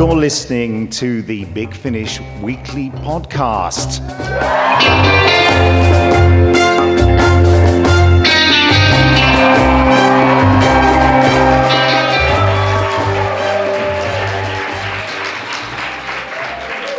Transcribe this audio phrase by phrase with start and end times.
[0.00, 3.98] You're listening to the Big Finish Weekly Podcast.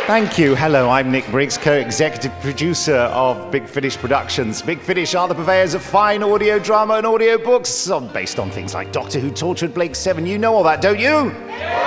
[0.06, 0.54] Thank you.
[0.54, 4.62] Hello, I'm Nick Briggs, co executive producer of Big Finish Productions.
[4.62, 8.48] Big Finish are the purveyors of fine audio drama and audio books um, based on
[8.52, 10.24] things like Doctor Who Torchwood Blake 7.
[10.24, 11.81] You know all that, don't you?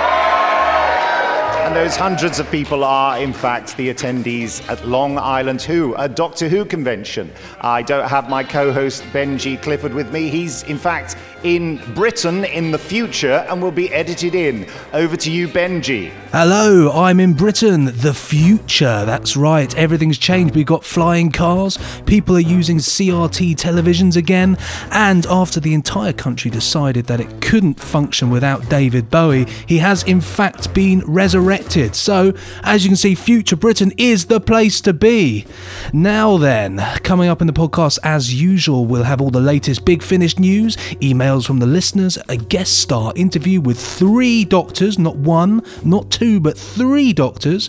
[1.66, 6.08] And those hundreds of people are, in fact, the attendees at Long Island Who, a
[6.08, 7.32] Doctor Who convention.
[7.60, 10.28] I don't have my co host Benji Clifford with me.
[10.28, 14.68] He's, in fact, in Britain in the future and will be edited in.
[14.92, 16.12] Over to you, Benji.
[16.30, 19.04] Hello, I'm in Britain, the future.
[19.04, 20.54] That's right, everything's changed.
[20.54, 24.56] We've got flying cars, people are using CRT televisions again,
[24.90, 30.02] and after the entire country decided that it couldn't function without David Bowie, he has
[30.04, 31.56] in fact been resurrected.
[31.66, 35.44] So, as you can see, future Britain is the place to be.
[35.92, 40.02] Now then, coming up in the podcast as usual, we'll have all the latest Big
[40.02, 45.62] Finish news, emails from the listeners, a guest star interview with three doctors, not one,
[45.84, 47.68] not two, but three doctors,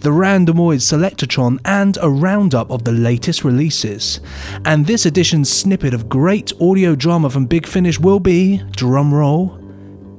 [0.00, 4.20] the Randomoid Selectatron, and a roundup of the latest releases.
[4.64, 9.62] And this edition's snippet of great audio drama from Big Finish will be, drumroll,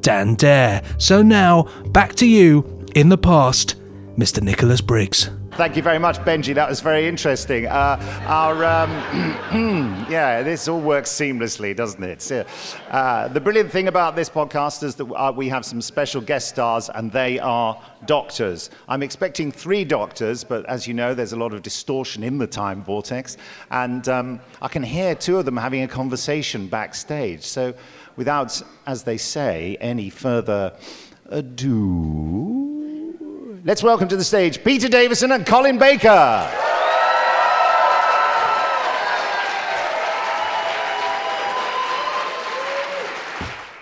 [0.02, 0.82] Dan Dare.
[0.98, 3.76] So now, back to you in the past,
[4.18, 4.42] Mr.
[4.42, 5.30] Nicholas Briggs.
[5.52, 6.56] Thank you very much, Benji.
[6.56, 7.68] That was very interesting.
[7.68, 12.48] Uh, our, um, yeah, this all works seamlessly, doesn't it?
[12.90, 16.50] Uh, the brilliant thing about this podcast is that uh, we have some special guest
[16.50, 18.72] stars, and they are doctors.
[18.90, 22.48] I'm expecting three doctors, but as you know, there's a lot of distortion in the
[22.48, 23.38] time vortex,
[23.70, 27.44] and um, I can hear two of them having a conversation backstage.
[27.44, 27.76] So,
[28.16, 30.76] without, as they say, any further
[31.30, 32.77] ado.
[33.68, 36.50] Let's welcome to the stage Peter Davison and Colin Baker.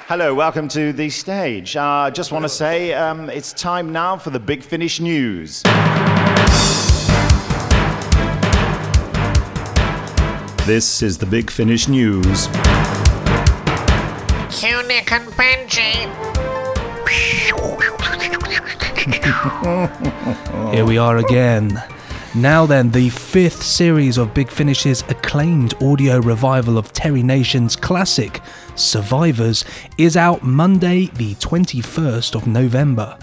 [0.07, 1.78] Hello, welcome to the stage.
[1.78, 5.62] I uh, just want to say um, it's time now for the Big Finish News.
[10.66, 12.47] This is the Big Finish News.
[14.50, 16.44] Cue and Benji.
[20.71, 21.81] Here we are again.
[22.35, 28.41] Now then, the fifth series of Big Finish's acclaimed audio revival of Terry Nation's classic,
[28.75, 29.63] Survivors,
[29.97, 33.17] is out Monday, the 21st of November.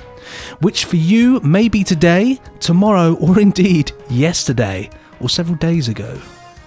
[0.61, 4.89] Which for you may be today, tomorrow, or indeed yesterday,
[5.21, 6.19] or several days ago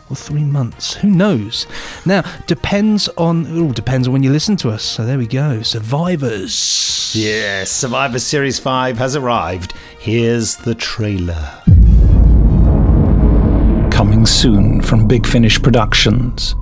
[0.10, 0.96] or three months.
[0.96, 1.66] Who knows?
[2.06, 4.84] Now, depends on it all depends on when you listen to us.
[4.84, 5.62] So there we go.
[5.62, 7.14] Survivors.
[7.16, 9.74] Yes, Survivor Series 5 has arrived.
[10.00, 11.62] Here's the trailer.
[13.92, 16.56] Coming soon from Big Finish Productions.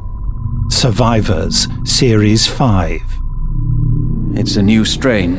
[0.69, 3.01] Survivors Series 5.
[4.35, 5.37] It's a new strain,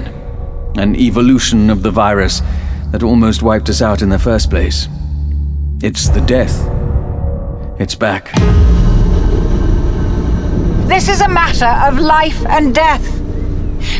[0.76, 2.42] an evolution of the virus
[2.90, 4.88] that almost wiped us out in the first place.
[5.82, 6.83] It's the death
[7.78, 8.32] it's back.
[10.88, 13.20] This is a matter of life and death.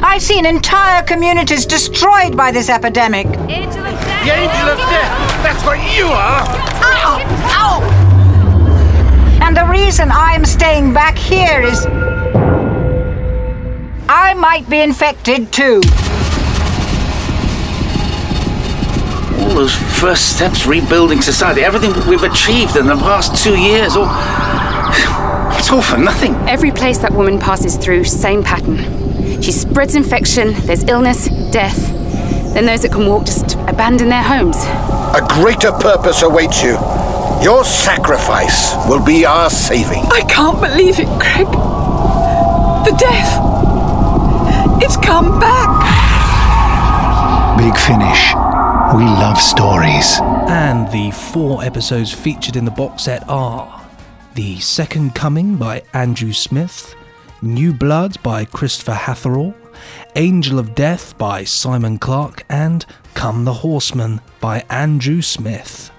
[0.02, 3.26] I've seen entire communities destroyed by this epidemic.
[3.26, 4.24] Angel of Death!
[4.24, 5.42] The Angel of Death!
[5.42, 6.42] That's what you are!
[6.84, 7.20] Ow!
[7.52, 7.80] Ow!
[9.42, 11.86] And the reason I'm staying back here is.
[14.08, 15.80] I might be infected too.
[19.54, 24.08] Those first steps rebuilding society, everything we've achieved in the past two years, all.
[25.56, 26.34] It's all for nothing.
[26.48, 29.40] Every place that woman passes through, same pattern.
[29.40, 31.78] She spreads infection, there's illness, death.
[32.52, 34.56] Then those that can walk just abandon their homes.
[34.58, 36.72] A greater purpose awaits you.
[37.42, 40.04] Your sacrifice will be our saving.
[40.10, 41.46] I can't believe it, Craig.
[42.84, 43.40] The death.
[44.82, 45.70] It's come back.
[47.58, 48.34] Big finish.
[48.94, 50.20] We love stories.
[50.20, 53.84] And the four episodes featured in the box set are
[54.36, 56.94] The Second Coming by Andrew Smith,
[57.42, 59.52] New Blood by Christopher Hatherall,
[60.14, 65.90] Angel of Death by Simon Clarke, and Come the Horseman by Andrew Smith.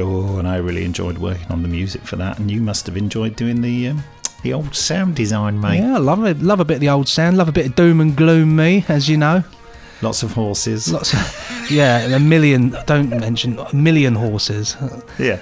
[0.00, 2.96] Oh, and I really enjoyed working on the music for that, and you must have
[2.96, 4.02] enjoyed doing the um,
[4.42, 5.78] the old sound design, mate.
[5.78, 6.42] Yeah, love it.
[6.42, 7.36] Love a bit of the old sound.
[7.36, 9.44] Love a bit of doom and gloom, me, as you know.
[10.02, 10.92] Lots of horses.
[10.92, 12.76] Lots of yeah, a million.
[12.86, 14.76] Don't mention a million horses.
[15.18, 15.38] Yeah.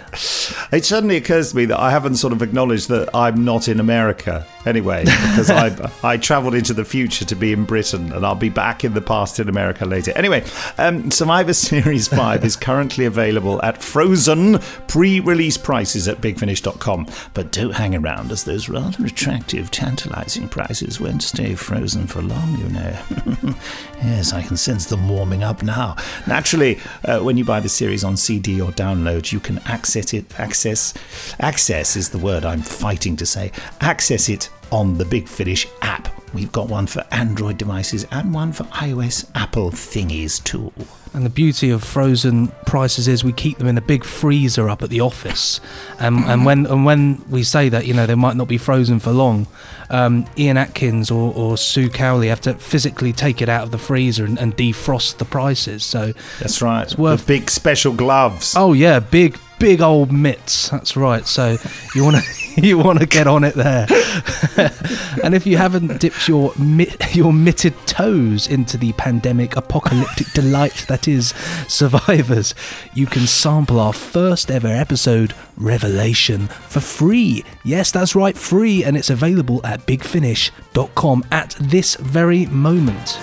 [0.73, 3.81] It suddenly occurs to me that I haven't sort of acknowledged that I'm not in
[3.81, 8.35] America anyway, because I I travelled into the future to be in Britain, and I'll
[8.35, 10.13] be back in the past in America later.
[10.13, 10.45] Anyway,
[10.79, 17.07] um, Survivor Series 5 is currently available at frozen pre-release prices at bigfinish.com.
[17.35, 22.59] But don't hang around, as those rather attractive, tantalising prices won't stay frozen for long,
[22.59, 23.55] you know.
[24.03, 25.97] yes, I can sense them warming up now.
[26.27, 30.25] Naturally, uh, when you buy the series on CD or download, you can access it.
[30.39, 30.95] Access,
[31.41, 33.53] access is the word I'm fighting to say.
[33.81, 36.09] Access it on the Big Finish app.
[36.35, 40.73] We've got one for Android devices and one for iOS Apple thingies too.
[41.13, 44.83] And the beauty of frozen prices is we keep them in a big freezer up
[44.83, 45.61] at the office.
[45.99, 48.99] Um, and when and when we say that, you know, they might not be frozen
[48.99, 49.47] for long,
[49.91, 53.79] um, Ian Atkins or, or Sue Cowley have to physically take it out of the
[53.79, 55.85] freezer and, and defrost the prices.
[55.85, 56.85] So That's right.
[56.85, 58.55] It's worth- the big special gloves.
[58.57, 60.71] Oh yeah, big big old mitts.
[60.71, 61.27] That's right.
[61.27, 61.59] So
[61.95, 62.23] you want to
[62.57, 63.87] you want to get on it there.
[65.25, 70.85] and if you haven't dipped your mit, your mitted toes into the pandemic apocalyptic delight
[70.89, 71.35] that is
[71.69, 72.55] Survivors,
[72.95, 77.45] you can sample our first ever episode Revelation for free.
[77.65, 83.19] Yes, that's right, free and it's available at bigfinish.com at this very moment.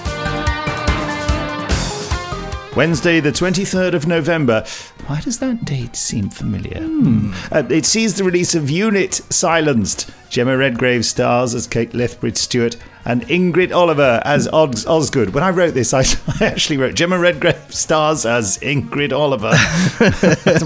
[2.80, 4.64] Wednesday, the 23rd of November.
[5.08, 6.80] Why does that date seem familiar?
[6.80, 7.34] Hmm.
[7.52, 10.10] Uh, it sees the release of Unit Silenced.
[10.30, 15.31] Jemma Redgrave stars as Kate Lethbridge Stewart and Ingrid Oliver as Os- Osgood.
[15.34, 16.00] When I wrote this, I,
[16.40, 19.52] I actually wrote Jemma Redgrave stars as Ingrid Oliver.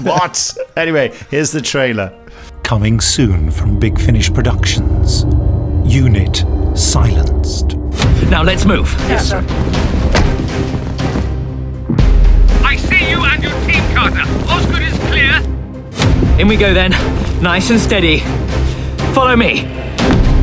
[0.02, 0.56] what?
[0.76, 2.16] Anyway, here's the trailer.
[2.62, 5.24] Coming soon from Big Finish Productions.
[5.84, 6.44] Unit
[6.78, 7.76] Silenced.
[8.30, 8.94] Now let's move.
[9.08, 9.93] Yes, sir.
[14.04, 14.30] Carter.
[14.50, 15.40] Osgood is clear.
[16.38, 16.90] In we go then.
[17.42, 18.18] Nice and steady.
[19.14, 19.60] Follow me.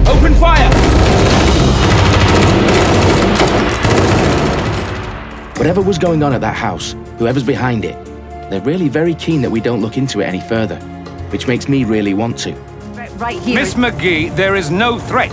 [0.08, 0.68] Open fire!
[5.58, 7.94] Whatever was going on at that house, whoever's behind it,
[8.50, 10.78] they're really very keen that we don't look into it any further,
[11.30, 12.54] which makes me really want to.
[13.18, 13.54] Right here.
[13.54, 15.32] Miss McGee, there is no threat.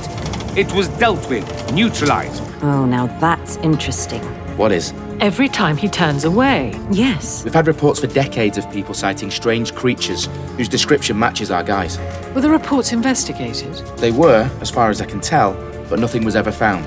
[0.55, 2.43] It was dealt with, neutralized.
[2.63, 4.21] Oh, now that's interesting.
[4.59, 4.93] What is?
[5.21, 6.79] Every time he turns away.
[6.93, 7.43] Yes.
[7.43, 10.27] We've had reports for decades of people sighting strange creatures
[10.57, 11.99] whose description matches our guys.
[12.37, 13.75] Were the reports investigated?
[13.99, 15.55] They were, as far as I can tell,
[15.91, 16.87] but nothing was ever found.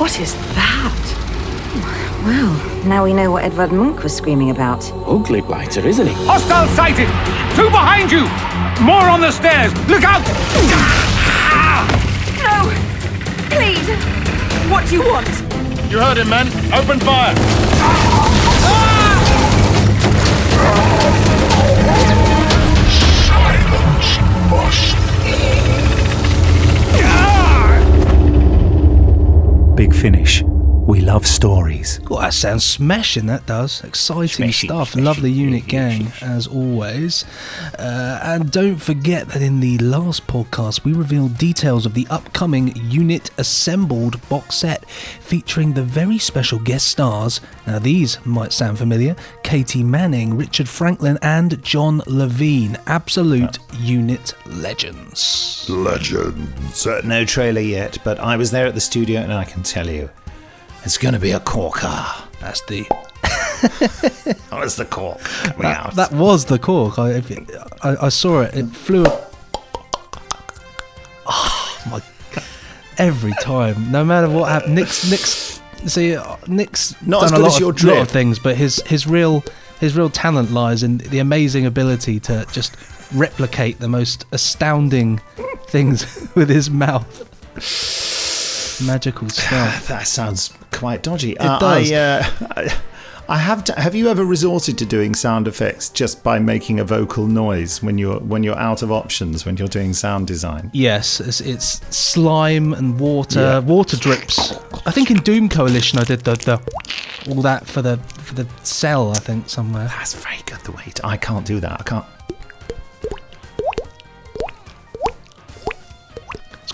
[0.00, 1.12] What is that?
[2.24, 4.90] Well, now we know what Edvard Munch was screaming about.
[5.06, 6.14] Ugly blighter, isn't he?
[6.26, 7.06] Hostile sighted!
[7.54, 8.22] Two behind you!
[8.84, 9.72] More on the stairs!
[9.88, 10.26] Look out!
[12.42, 12.68] No!
[13.54, 13.88] Please!
[14.68, 15.28] What do you want?
[15.88, 16.48] You heard him, men.
[16.74, 17.34] Open fire.
[29.76, 30.42] Big Finish.
[30.96, 32.00] We love stories.
[32.10, 33.26] Oh, that sounds smashing.
[33.26, 34.96] That does exciting Smashing, stuff.
[34.96, 37.26] Lovely unit gang as always.
[37.78, 42.74] Uh, and don't forget that in the last podcast we revealed details of the upcoming
[42.76, 47.42] Unit Assembled box set featuring the very special guest stars.
[47.66, 52.80] Now these might sound familiar: Katy Manning, Richard Franklin, and John Levene.
[52.86, 55.66] Absolute unit legends.
[55.68, 56.86] Legends.
[57.04, 60.08] No trailer yet, but I was there at the studio and I can tell you,
[60.86, 61.80] it's going to be a corker.
[61.84, 62.28] Ah.
[62.40, 62.86] That's the.
[64.52, 65.94] oh, it's the cork coming That, out.
[65.96, 66.98] that was the cork.
[66.98, 67.22] I,
[67.82, 68.54] I, I saw it.
[68.54, 69.04] It flew.
[71.26, 72.00] Oh my!
[72.98, 77.60] Every time, no matter what happened, Nick's Nick's see Nick's Not done as a lot
[77.60, 79.42] as of, lot of things, but his his real
[79.80, 82.76] his real talent lies in the amazing ability to just
[83.12, 85.20] replicate the most astounding
[85.66, 87.22] things with his mouth.
[88.86, 89.88] Magical stuff.
[89.88, 91.32] that sounds quite dodgy.
[91.32, 91.92] It does.
[91.92, 92.24] I, uh,
[92.56, 92.78] I,
[93.28, 93.64] I have.
[93.64, 97.82] To, have you ever resorted to doing sound effects just by making a vocal noise
[97.82, 100.70] when you're when you're out of options when you're doing sound design?
[100.72, 103.58] Yes, it's, it's slime and water, Yeah.
[103.58, 104.52] water drips.
[104.86, 106.60] I think in Doom Coalition I did the, the
[107.28, 109.10] all that for the for the cell.
[109.10, 109.88] I think somewhere.
[109.88, 110.60] That's very good.
[110.60, 111.00] The weight.
[111.02, 111.80] I can't do that.
[111.80, 112.04] I can't.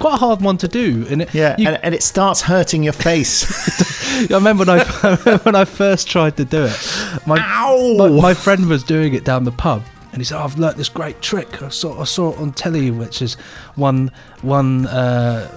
[0.03, 2.83] Quite a hard one to do, and it, Yeah, you- and, and it starts hurting
[2.83, 3.35] your face.
[4.31, 4.85] I remember when I
[5.45, 6.79] when I first tried to do it.
[7.27, 7.37] My,
[7.99, 9.81] my my friend was doing it down the pub,
[10.13, 11.63] and he said, oh, "I've learnt this great trick.
[11.63, 13.35] I saw I saw it on telly, which is
[13.77, 14.11] one
[14.43, 15.49] one." Uh,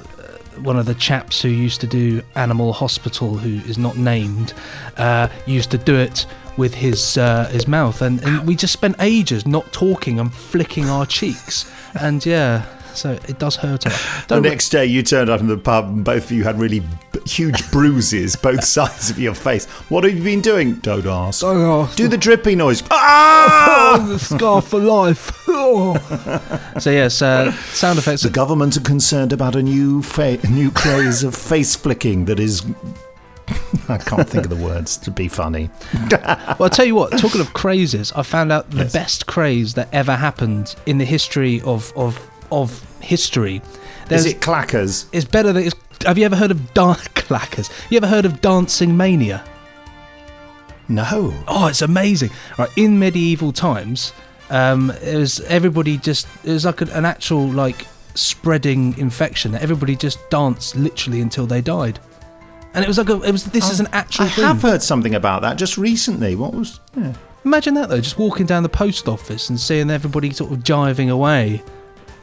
[0.64, 4.54] one of the chaps who used to do Animal Hospital, who is not named,
[4.96, 6.26] uh, used to do it
[6.56, 10.90] with his uh, his mouth, and, and we just spent ages not talking and flicking
[10.90, 12.64] our cheeks, and yeah,
[12.98, 13.86] so it does hurt.
[13.86, 13.94] lot.
[14.28, 16.80] The next day, you turned up in the pub and both of you had really
[16.80, 16.88] b-
[17.26, 19.66] huge bruises, both sides of your face.
[19.90, 20.76] What have you been doing?
[20.76, 21.42] Don't ask.
[21.42, 21.96] Don't ask.
[21.98, 22.84] Do the drippy noise.
[22.92, 24.04] Ah!
[24.08, 25.32] the scar for life.
[25.46, 28.24] so yes, uh, sound effects.
[28.24, 32.66] The government are concerned about a new fa- new craze of face flicking that is.
[33.88, 35.70] I can't think of the words to be funny.
[36.12, 39.88] well, I'll tell you what, talking of crazes, I found out the best craze that
[39.94, 42.20] ever happened in the history of of,
[42.52, 43.62] of history.
[44.10, 45.08] Is it clackers?
[45.12, 45.76] It's better than it's.
[46.06, 47.72] Have you ever heard of dan- clackers?
[47.90, 49.44] You ever heard of dancing mania?
[50.88, 51.34] No.
[51.48, 52.30] Oh, it's amazing.
[52.60, 54.14] Right, in medieval times,
[54.50, 59.56] um, it was everybody just it was like an, an actual like spreading infection.
[59.56, 62.00] Everybody just danced literally until they died,
[62.76, 64.44] and it was like a, it was this is an actual I thing.
[64.46, 66.36] have heard something about that just recently.
[66.36, 66.80] What was?
[66.96, 67.14] Yeah.
[67.44, 71.10] Imagine that though, just walking down the post office and seeing everybody sort of jiving
[71.12, 71.64] away,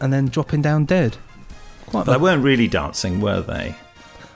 [0.02, 1.16] and then dropping down dead.
[1.86, 2.06] Quite.
[2.06, 3.74] They weren't really dancing, were they?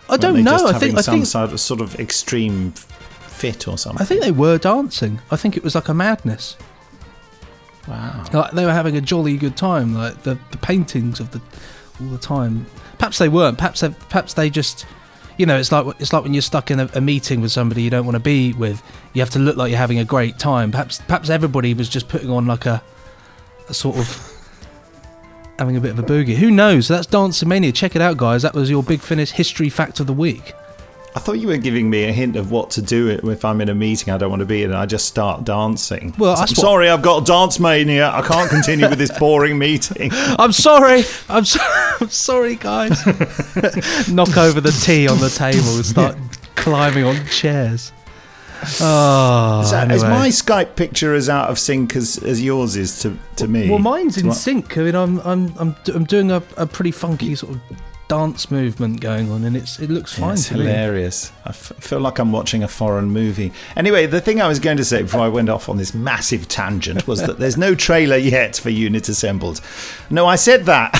[0.08, 0.68] I don't they know.
[0.68, 4.00] I think I some think sort of, sort of extreme fit or something.
[4.00, 5.20] I think they were dancing.
[5.30, 6.56] I think it was like a madness.
[7.88, 8.24] Wow.
[8.32, 9.94] Like they were having a jolly good time.
[9.94, 11.40] Like the, the paintings of the
[12.00, 12.66] all the time.
[12.98, 13.58] Perhaps they weren't.
[13.58, 14.86] Perhaps they, perhaps they just.
[15.38, 17.82] You know, it's like it's like when you're stuck in a, a meeting with somebody
[17.82, 18.82] you don't want to be with.
[19.12, 20.70] You have to look like you're having a great time.
[20.70, 22.82] Perhaps perhaps everybody was just putting on like a,
[23.68, 24.35] a sort of
[25.58, 26.36] having a bit of a boogie.
[26.36, 26.88] Who knows?
[26.88, 27.72] That's Dancing Mania.
[27.72, 28.42] Check it out, guys.
[28.42, 30.52] That was your Big Finish history fact of the week.
[31.14, 33.70] I thought you were giving me a hint of what to do if I'm in
[33.70, 36.14] a meeting I don't want to be in, and I just start dancing.
[36.18, 38.10] Well, I'm sorry, I've got dance mania.
[38.10, 40.10] I can't continue with this boring meeting.
[40.12, 41.04] I'm sorry.
[41.30, 41.60] I'm, so-
[42.02, 43.06] I'm sorry, guys.
[44.10, 46.16] Knock over the tea on the table and start
[46.54, 47.92] climbing on chairs.
[48.80, 50.18] Oh, Is, that, is anyway.
[50.18, 53.68] my Skype picture as out of sync as, as yours is to, to me?
[53.68, 54.76] Well, mine's in What- sync.
[54.78, 57.60] I mean, I'm I'm I'm, I'm doing a, a pretty funky sort of
[58.08, 60.60] dance movement going on, and it's it looks Yeah, fine it's to me.
[60.64, 61.32] hilarious.
[61.44, 63.52] I f- feel like I'm watching a foreign movie.
[63.76, 66.46] Anyway, the thing I was going to say before I went off on this massive
[66.48, 69.60] tangent was that there's no trailer yet for Unit Assembled.
[70.10, 70.94] No, I said that.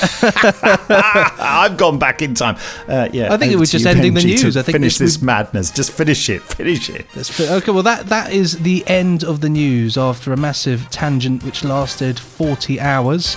[1.40, 2.56] I've gone back in time.
[2.88, 4.56] Uh, yeah, I think it was just you, ending the Benji, news.
[4.56, 5.70] I think finish this this madness.
[5.70, 6.42] Just finish it.
[6.42, 7.06] Finish it.
[7.40, 11.64] Okay, well that that is the end of the news after a massive tangent which
[11.64, 13.36] lasted 40 hours.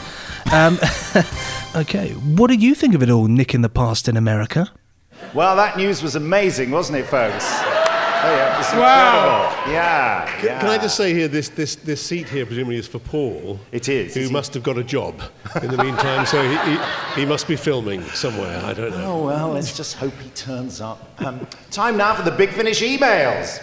[0.52, 0.80] Um,
[1.76, 4.72] okay, what do you think of it all, Nick in the past in America?
[5.34, 7.46] Well, that news was amazing, wasn't it, folks?
[8.24, 9.64] Oh, yeah, Wow.
[9.68, 10.60] Yeah, Can, yeah.
[10.60, 13.60] can I just say here, this, this, this seat here presumably is for Paul.
[13.72, 14.14] It is.
[14.14, 15.22] Who must have got a job
[15.62, 18.62] in the meantime, so he, he, he must be filming somewhere.
[18.64, 19.06] I don't know.
[19.06, 21.20] Oh, well, let's just hope he turns up.
[21.26, 23.60] Um, time now for the Big Finish emails.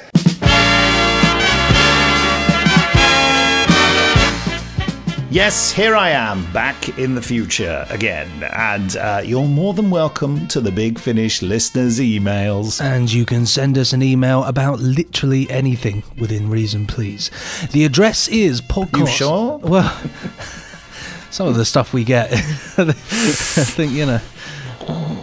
[5.31, 10.49] Yes, here I am, back in the future again, and uh, you're more than welcome
[10.49, 12.81] to the Big Finish listeners' emails.
[12.81, 17.31] And you can send us an email about literally anything within reason, please.
[17.73, 18.99] The address is podcast.
[19.01, 19.59] You sure?
[19.59, 20.01] Well,
[21.31, 24.21] some of the stuff we get, I think you know.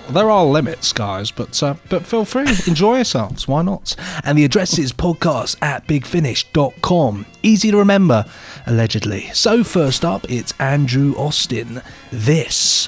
[0.09, 3.47] There are limits, guys, but uh, but feel free, enjoy yourselves.
[3.47, 3.95] Why not?
[4.23, 7.25] And the address is podcast at bigfinish.com.
[7.43, 8.25] Easy to remember,
[8.65, 9.29] allegedly.
[9.33, 11.81] So, first up, it's Andrew Austin.
[12.11, 12.87] This.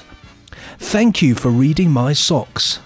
[0.78, 2.78] Thank you for reading my socks.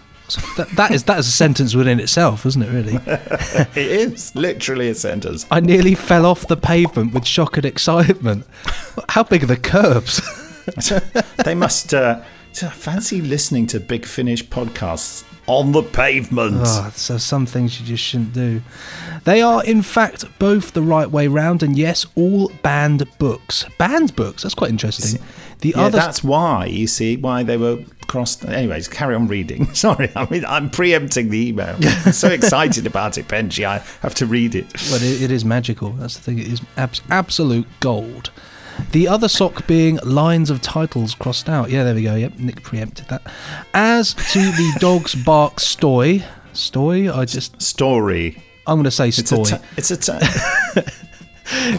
[0.56, 2.70] That, that is that is a sentence within itself, isn't it?
[2.70, 2.94] Really.
[3.06, 5.46] it is literally a sentence.
[5.50, 8.46] I nearly fell off the pavement with shock and excitement.
[9.10, 10.22] How big are the curbs?
[11.44, 12.22] they must uh,
[12.60, 16.62] fancy listening to Big Finish podcasts on the pavement.
[16.64, 18.62] Oh, so some things you just shouldn't do.
[19.24, 23.64] They are, in fact, both the right way round, and yes, all banned books.
[23.78, 24.42] Banned books.
[24.42, 25.20] That's quite interesting.
[25.60, 28.44] The yeah, other that's why you see why they were crossed.
[28.44, 29.72] Anyways, carry on reading.
[29.74, 31.76] Sorry, I mean I'm preempting the email.
[31.80, 33.64] I'm so excited about it, Benji.
[33.64, 34.70] I have to read it.
[34.90, 35.90] But it, it is magical.
[35.90, 36.38] That's the thing.
[36.38, 38.30] It is abs- absolute gold.
[38.90, 41.70] The other sock being lines of titles crossed out.
[41.70, 42.14] Yeah, there we go.
[42.14, 43.22] Yep, Nick preempted that.
[43.74, 47.14] As to the dog's bark stoy, stoy.
[47.14, 48.42] I just story.
[48.66, 49.58] I'm going to say It's a stoy.
[49.58, 49.96] t- it's a.
[49.96, 50.92] T-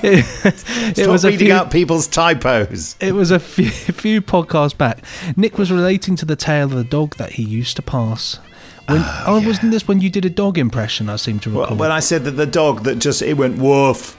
[0.03, 2.95] it, Stop it was reading few, out people's typos.
[3.00, 5.03] It was a few, a few podcasts back.
[5.38, 8.39] Nick was relating to the tale of the dog that he used to pass.
[8.88, 11.09] When, oh, oh wasn't this when you did a dog impression?
[11.09, 11.67] I seem to recall.
[11.67, 14.17] Well, when I said that the dog that just it went woof,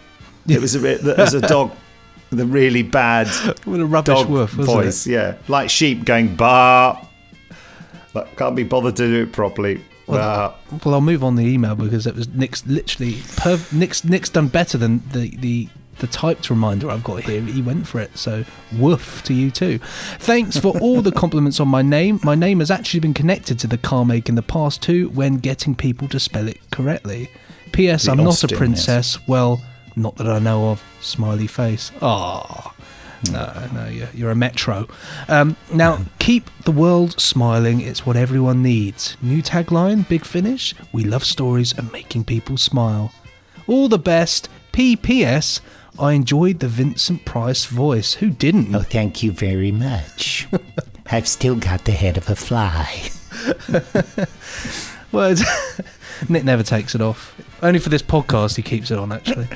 [0.49, 1.02] it was a bit.
[1.02, 1.73] That was a dog.
[2.35, 3.29] The really bad
[3.64, 7.07] What a rubbish dog woof, voice, yeah, like sheep going bar.
[8.12, 9.83] But can't be bothered to do it properly.
[10.07, 14.29] Well, well, I'll move on the email because it was Nick's literally perv- Nick's Nick's
[14.29, 17.41] done better than the the the typed reminder I've got here.
[17.41, 18.45] He went for it, so
[18.76, 19.79] woof to you too.
[20.19, 22.21] Thanks for all the compliments on my name.
[22.23, 25.38] My name has actually been connected to the car make in the past too when
[25.38, 27.31] getting people to spell it correctly.
[27.73, 28.07] P.S.
[28.07, 28.59] I'm not Austin, a yes.
[28.59, 29.29] princess.
[29.29, 29.62] Well,
[29.97, 30.83] not that I know of.
[31.01, 31.91] Smiley face.
[32.03, 32.75] Ah.
[33.31, 34.87] No, no, you're, you're a metro.
[35.29, 37.81] Um, now, keep the world smiling.
[37.81, 39.17] It's what everyone needs.
[39.23, 40.75] New tagline, big finish.
[40.93, 43.13] We love stories and making people smile.
[43.67, 44.49] All the best.
[44.73, 45.61] P.P.S.
[45.99, 48.15] I enjoyed the Vincent Price voice.
[48.15, 48.75] Who didn't?
[48.75, 50.49] Oh, thank you very much.
[51.07, 53.09] I've still got the head of a fly.
[55.15, 55.37] Well,
[56.29, 57.41] Nick never takes it off.
[57.63, 59.49] Only for this podcast, he keeps it on, actually.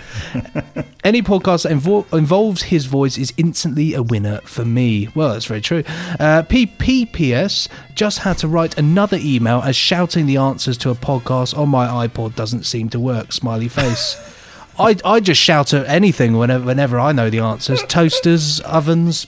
[1.05, 5.09] Any podcast that invol- involves his voice is instantly a winner for me.
[5.15, 5.85] Well, that's very true.
[6.19, 11.57] Uh, PPPS just had to write another email as shouting the answers to a podcast
[11.57, 13.33] on my iPod doesn't seem to work.
[13.33, 14.17] Smiley face.
[14.79, 17.83] I, I just shout at anything whenever, whenever I know the answers.
[17.85, 19.27] Toasters, ovens,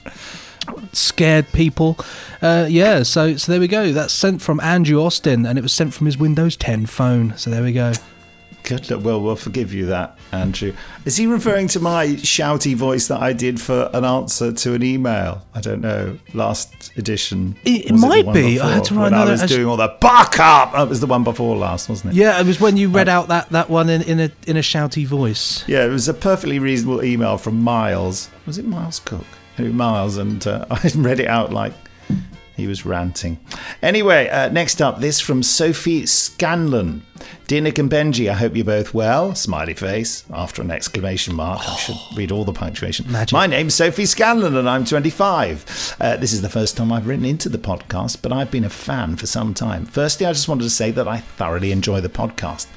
[0.93, 1.99] scared people.
[2.41, 3.93] Uh, yeah, so so there we go.
[3.93, 7.37] That's sent from Andrew Austin, and it was sent from his Windows 10 phone.
[7.37, 7.93] So there we go.
[8.63, 8.91] Good.
[8.91, 9.03] luck.
[9.05, 10.73] Well, we'll forgive you that, Andrew.
[11.05, 14.83] Is he referring to my shouty voice that I did for an answer to an
[14.83, 15.43] email?
[15.55, 16.19] I don't know.
[16.35, 17.57] Last edition.
[17.65, 18.61] It- it might one be.
[18.61, 20.73] I had to write another- I was doing all that buck up.
[20.73, 22.17] That was the one before last, wasn't it?
[22.17, 24.61] Yeah, it was when you read out that, that one in, in a in a
[24.63, 25.65] shouty voice.
[25.67, 28.29] Yeah, it was a perfectly reasonable email from Miles.
[28.47, 29.25] Was it Miles Cook?
[29.59, 31.73] Anyway, Miles, and uh, I read it out like
[32.57, 33.39] he was ranting.
[33.83, 37.03] Anyway, uh, next up, this from Sophie Scanlon.
[37.51, 39.35] Dear Nick and Benji, I hope you're both well.
[39.35, 41.69] Smiley face after an exclamation mark.
[41.69, 43.11] I should read all the punctuation.
[43.11, 43.33] Magic.
[43.33, 45.97] My name's Sophie Scanlon and I'm 25.
[46.01, 48.71] Uh, this is the first time I've written into the podcast, but I've been a
[48.71, 49.85] fan for some time.
[49.85, 52.69] Firstly, I just wanted to say that I thoroughly enjoy the podcast.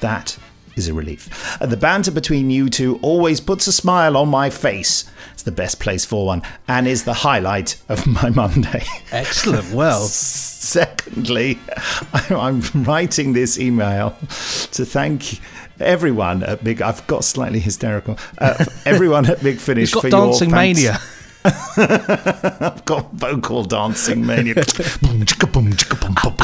[0.00, 0.36] That
[0.74, 1.62] is a relief.
[1.62, 5.08] Uh, the banter between you two always puts a smile on my face.
[5.34, 8.82] It's the best place for one and is the highlight of my Monday.
[9.12, 9.72] Excellent.
[9.72, 10.00] Well,
[10.76, 11.58] secondly,
[12.30, 14.16] I'm writing this email
[14.72, 15.40] to thank
[15.78, 16.82] everyone at Big.
[16.82, 18.18] I've got slightly hysterical.
[18.38, 20.98] Uh, everyone at Big Finish for dancing your fant- mania.
[21.44, 24.54] I've got vocal dancing mania.
[24.54, 24.64] Boom,
[25.24, 26.34] chicka, boom, chicka, boom, boom,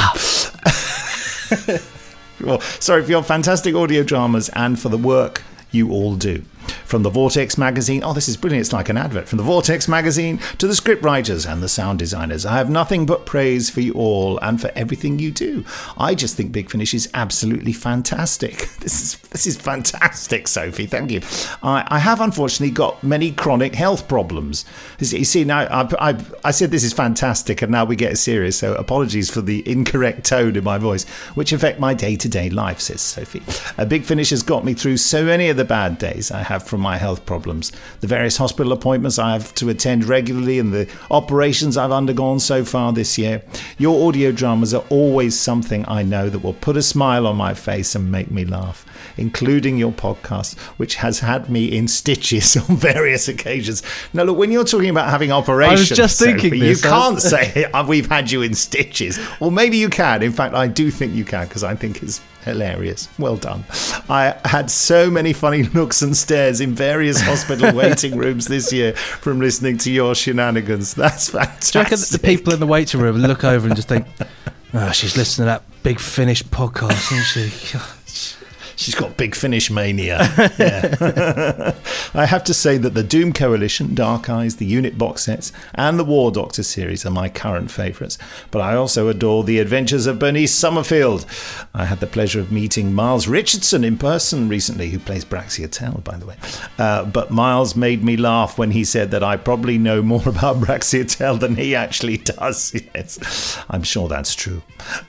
[2.38, 2.48] boom.
[2.48, 5.42] well, sorry for your fantastic audio dramas and for the work
[5.72, 6.44] you all do.
[6.62, 9.28] From the Vortex magazine, oh, this is brilliant, it's like an advert.
[9.28, 13.06] From the Vortex magazine to the script writers and the sound designers, I have nothing
[13.06, 15.64] but praise for you all and for everything you do.
[15.96, 18.68] I just think Big Finish is absolutely fantastic.
[18.82, 20.86] This is this is fantastic, Sophie.
[20.86, 21.20] Thank you.
[21.62, 24.64] I, I have unfortunately got many chronic health problems.
[24.98, 28.58] You see- now I, I, I said this is fantastic, and now we get serious.
[28.58, 31.04] So apologies for the incorrect tone in my voice,
[31.36, 33.42] which affect my day-to-day life, says Sophie.
[33.78, 36.51] A Big Finish has got me through so many of the bad days I have
[36.58, 40.88] from my health problems, the various hospital appointments I have to attend regularly, and the
[41.10, 43.42] operations I've undergone so far this year.
[43.78, 47.54] Your audio dramas are always something I know that will put a smile on my
[47.54, 48.84] face and make me laugh,
[49.16, 53.82] including your podcast, which has had me in stitches on various occasions.
[54.12, 56.82] Now, look, when you're talking about having operations, I was just thinking Sophie, this.
[56.82, 60.22] you can't say "Uh, we've had you in stitches, or maybe you can.
[60.22, 63.08] In fact, I do think you can because I think it's hilarious.
[63.18, 63.64] Well done.
[64.08, 68.94] I had so many funny looks and stares in various hospital waiting rooms this year
[68.94, 70.94] from listening to your shenanigans.
[70.94, 72.20] That's fantastic.
[72.20, 74.06] the people in the waiting room look over and just think,
[74.74, 77.78] oh, she's listening to that big Finish podcast, isn't she?
[78.82, 80.28] She's got big finish mania.
[80.58, 81.74] Yeah.
[82.14, 85.98] I have to say that the Doom Coalition, Dark Eyes, the Unit box sets, and
[85.98, 88.18] the War Doctor series are my current favourites.
[88.50, 91.26] But I also adore the adventures of Bernice Summerfield.
[91.74, 96.16] I had the pleasure of meeting Miles Richardson in person recently, who plays Braxiatel, by
[96.16, 96.36] the way.
[96.76, 100.56] Uh, but Miles made me laugh when he said that I probably know more about
[100.56, 102.74] Braxiatel than he actually does.
[102.94, 104.62] Yes, I'm sure that's true.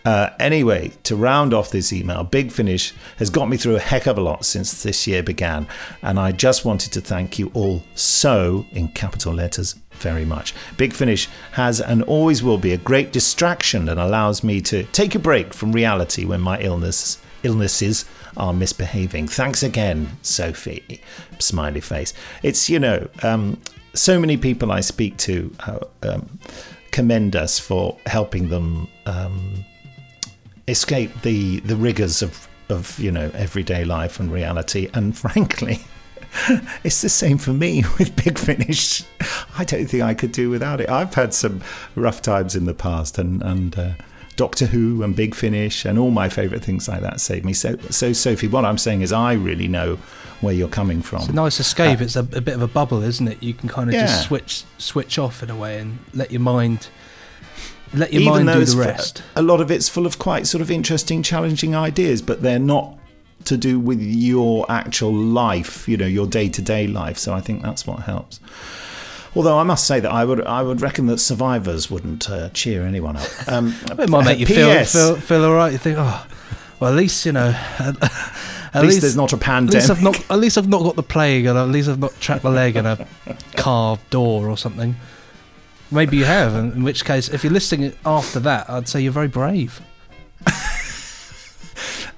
[0.06, 4.08] Uh, anyway, to round off this email, Big Finish has got me through a heck
[4.08, 5.66] of a lot since this year began,
[6.02, 10.54] and I just wanted to thank you all so, in capital letters, very much.
[10.76, 15.16] Big Finish has and always will be a great distraction and allows me to take
[15.16, 18.04] a break from reality when my illness illnesses
[18.36, 19.28] are misbehaving.
[19.28, 21.02] Thanks again, Sophie.
[21.40, 22.14] Smiley face.
[22.42, 23.62] It's you know, um,
[23.94, 26.40] so many people I speak to uh, um,
[26.92, 29.64] commend us for helping them um,
[30.68, 34.90] escape the the rigors of of you know everyday life and reality.
[34.94, 35.80] And frankly.
[36.84, 39.04] It's the same for me with Big Finish.
[39.56, 40.90] I don't think I could do without it.
[40.90, 41.62] I've had some
[41.96, 43.90] rough times in the past, and and uh,
[44.36, 47.54] Doctor Who and Big Finish and all my favourite things like that saved me.
[47.54, 49.98] So, so Sophie, what I'm saying is I really know
[50.42, 51.20] where you're coming from.
[51.20, 52.00] It's a nice escape.
[52.02, 53.42] Uh, it's a, a bit of a bubble, isn't it?
[53.44, 54.08] You can kind of Yeah.
[54.08, 56.88] just switch switch off in a way and let your mind
[57.94, 59.24] let your even mind though do it's the rest.
[59.36, 62.98] a lot of it's full of quite sort of interesting, challenging ideas, but they're not
[63.46, 67.18] to do with your actual life, you know, your day to day life.
[67.18, 68.40] So I think that's what helps.
[69.36, 72.84] Although I must say that I would, I would reckon that survivors wouldn't uh, cheer
[72.86, 73.28] anyone up.
[73.48, 75.72] Um, It might make you feel, feel feel all right.
[75.72, 76.26] You think, oh,
[76.80, 77.50] well, at least you know.
[77.80, 80.22] At, at least there's not a At least I've pandemic.
[80.28, 80.32] not.
[80.32, 82.76] At least I've not got the plague, and at least I've not trapped my leg
[82.76, 83.06] in a
[83.56, 84.96] carved door or something.
[85.94, 89.28] Maybe you have, in which case, if you're listening after that, I'd say you're very
[89.28, 89.80] brave.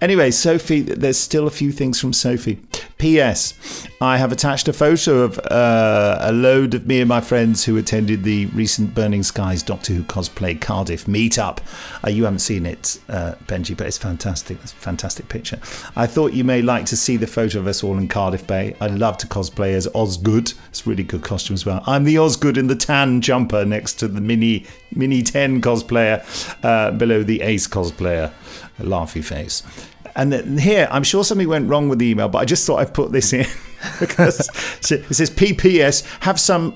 [0.06, 2.62] Anyway, Sophie, there's still a few things from Sophie.
[3.00, 3.88] P.S.
[4.00, 7.76] I have attached a photo of uh, a load of me and my friends who
[7.78, 11.58] attended the recent Burning Skies Doctor Who cosplay Cardiff meetup.
[12.06, 14.60] Uh, you haven't seen it, uh, Benji, but it's fantastic.
[14.62, 15.60] It's a fantastic picture.
[15.96, 18.76] I thought you may like to see the photo of us all in Cardiff Bay.
[18.80, 20.54] I'd love to cosplay as Osgood.
[20.70, 21.82] It's a really good costume as well.
[21.88, 26.24] I'm the Osgood in the tan jumper next to the Mini Mini 10 cosplayer
[26.64, 28.32] uh, below the Ace cosplayer.
[28.78, 29.64] A laughy face.
[30.16, 32.78] And then here, I'm sure something went wrong with the email, but I just thought
[32.80, 33.46] I'd put this in
[34.00, 34.40] because
[34.92, 36.76] it says PPS, have some,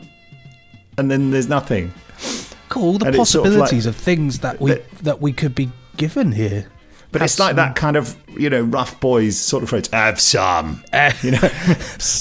[0.98, 1.94] and then there's nothing.
[2.68, 5.32] Cool, all the And it's sort of like- possibilities of things that we that we
[5.34, 6.68] could be given here.
[7.12, 9.88] But it's like that kind of, you know, rough boys sort of phrase.
[9.88, 10.84] Have some.
[10.94, 11.12] Eh.
[11.24, 11.40] You know?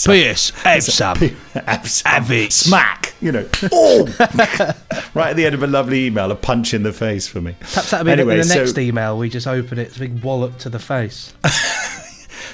[0.07, 0.50] P.S.
[0.64, 1.18] Have some.
[1.66, 2.11] Have some.
[2.11, 2.52] Have it.
[2.54, 3.08] Smack.
[3.20, 3.48] You know.
[3.72, 4.04] Oh!
[5.14, 7.57] right at the end of a lovely email, a punch in the face for me.
[7.61, 9.18] Perhaps that'll be anyway, in the so- next email.
[9.18, 11.35] We just open it, it's a big wallop to the face.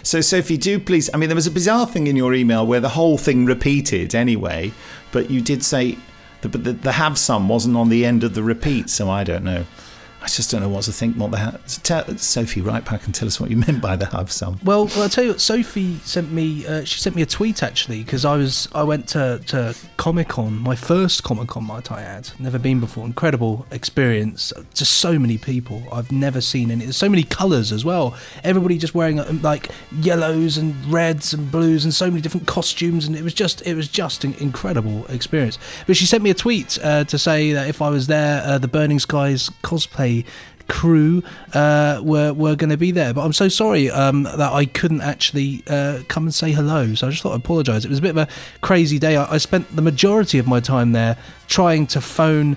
[0.04, 1.08] So, Sophie, do please.
[1.14, 4.14] I mean, there was a bizarre thing in your email where the whole thing repeated
[4.14, 4.70] anyway,
[5.12, 5.96] but you did say
[6.42, 9.44] the, the, the have some wasn't on the end of the repeat, so I don't
[9.44, 9.64] know.
[10.24, 11.16] I just don't know what to think.
[11.16, 14.06] What the so tell, Sophie, write back and tell us what you meant by the
[14.06, 14.58] have some.
[14.64, 15.40] Well, well, I'll tell you what.
[15.40, 16.66] Sophie sent me.
[16.66, 18.66] Uh, she sent me a tweet actually because I was.
[18.74, 22.30] I went to to Comic Con, my first Comic Con, might I add.
[22.38, 23.04] Never been before.
[23.04, 24.50] Incredible experience.
[24.72, 25.82] Just so many people.
[25.92, 26.84] I've never seen any.
[26.84, 28.16] There's so many colours as well.
[28.44, 33.06] Everybody just wearing uh, like yellows and reds and blues and so many different costumes,
[33.06, 35.58] and it was just it was just an incredible experience.
[35.86, 38.56] But she sent me a tweet uh, to say that if I was there, uh,
[38.56, 40.13] the Burning Skies cosplay
[40.68, 41.22] crew
[41.52, 43.12] uh, were were going to be there.
[43.12, 46.94] But I'm so sorry um, that I couldn't actually uh, come and say hello.
[46.94, 47.84] So I just thought I'd apologise.
[47.84, 48.28] It was a bit of a
[48.60, 49.16] crazy day.
[49.16, 51.16] I, I spent the majority of my time there
[51.48, 52.56] trying to phone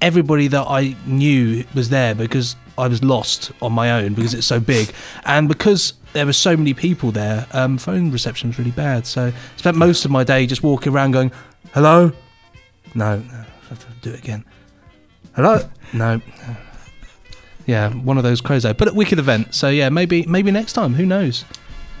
[0.00, 4.46] everybody that I knew was there because I was lost on my own because it's
[4.46, 4.92] so big
[5.24, 7.46] and because there were so many people there.
[7.52, 9.06] Um, phone reception was really bad.
[9.06, 11.32] So I spent most of my day just walking around going,
[11.72, 12.12] "Hello."
[12.94, 14.44] No, no, I have to do it again.
[15.34, 15.58] Hello.
[15.92, 16.20] No.
[17.66, 19.54] Yeah, one of those crazy, but a wicked event.
[19.54, 20.94] So yeah, maybe maybe next time.
[20.94, 21.44] Who knows?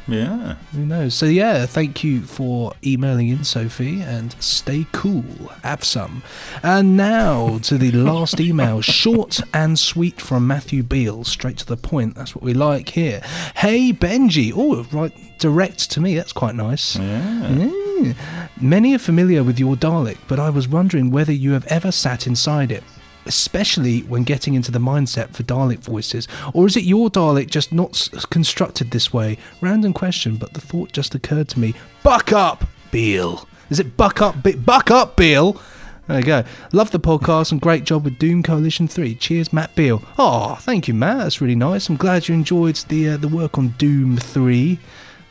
[0.08, 0.54] Yeah.
[0.72, 1.14] Who knows?
[1.14, 5.24] So yeah, thank you for emailing in, Sophie, and stay cool.
[5.64, 6.22] Have some.
[6.62, 11.76] And now to the last email, short and sweet from Matthew Beale, straight to the
[11.76, 12.14] point.
[12.14, 13.20] That's what we like here.
[13.56, 14.52] Hey Benji.
[14.54, 16.14] Oh, right, direct to me.
[16.14, 16.96] That's quite nice.
[16.96, 18.12] Yeah.
[18.60, 22.26] Many are familiar with your Dalek, but I was wondering whether you have ever sat
[22.26, 22.84] inside it
[23.26, 26.26] especially when getting into the mindset for Dalek voices?
[26.54, 29.38] Or is it your Dalek just not s- constructed this way?
[29.60, 31.74] Random question, but the thought just occurred to me.
[32.02, 33.46] Buck up, Beale.
[33.70, 35.60] Is it buck up, Be- buck up, Beale?
[36.06, 36.44] There you go.
[36.72, 39.16] Love the podcast and great job with Doom Coalition 3.
[39.16, 40.02] Cheers, Matt Beale.
[40.16, 41.18] Oh, thank you, Matt.
[41.18, 41.88] That's really nice.
[41.88, 44.78] I'm glad you enjoyed the uh, the work on Doom 3.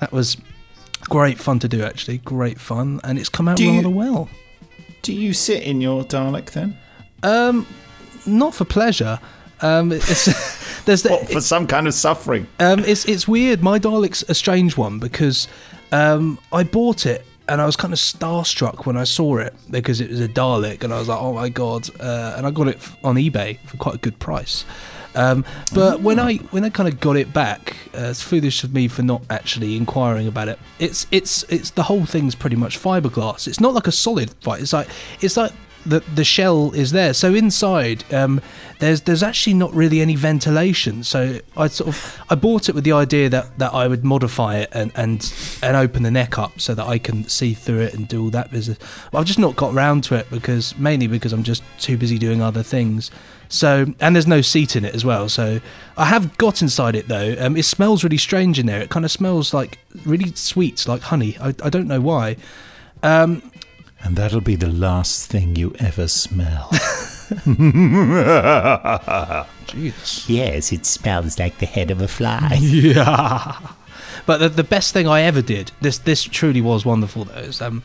[0.01, 0.36] That was
[1.08, 2.17] great fun to do, actually.
[2.17, 2.99] Great fun.
[3.05, 4.27] And it's come out Do you- rather well.
[5.01, 6.77] Do you sit in your Dalek then?
[7.23, 7.65] Um,
[8.27, 9.19] not for pleasure.
[9.61, 10.25] Um, it's
[10.85, 12.47] there's the, What, for some kind of suffering?
[12.59, 13.63] um, it's it's weird.
[13.63, 15.47] My Dalek's a strange one because
[15.91, 20.01] um, I bought it and I was kind of starstruck when I saw it because
[20.01, 21.89] it was a Dalek and I was like, oh my god!
[21.99, 24.65] Uh, and I got it on eBay for quite a good price.
[25.13, 28.73] Um, but when I when I kind of got it back, uh, it's foolish of
[28.73, 30.59] me for not actually inquiring about it.
[30.79, 33.47] It's it's it's the whole thing's pretty much fiberglass.
[33.47, 34.61] It's not like a solid fight.
[34.61, 34.89] It's like
[35.21, 35.53] it's like
[35.86, 37.13] the the shell is there.
[37.13, 38.41] So inside, um,
[38.80, 41.04] there's there's actually not really any ventilation.
[41.04, 44.58] So I sort of I bought it with the idea that, that I would modify
[44.58, 47.93] it and, and and open the neck up so that I can see through it
[47.93, 48.78] and do all that business.
[49.12, 52.17] But I've just not got round to it because mainly because I'm just too busy
[52.17, 53.12] doing other things.
[53.48, 55.30] So and there's no seat in it as well.
[55.30, 55.62] So
[55.98, 57.36] I have got inside it though.
[57.39, 58.82] Um, it smells really strange in there.
[58.82, 61.38] It kind of smells like really sweet, like honey.
[61.39, 62.38] I, I don't know why.
[63.04, 63.52] Um,
[64.05, 66.69] And that'll be the last thing you ever smell.
[69.65, 70.29] Jesus.
[70.29, 72.55] Yes, it smells like the head of a fly.
[72.61, 73.57] yeah.
[74.27, 77.63] But the, the best thing I ever did, this this truly was wonderful though, is
[77.63, 77.81] um,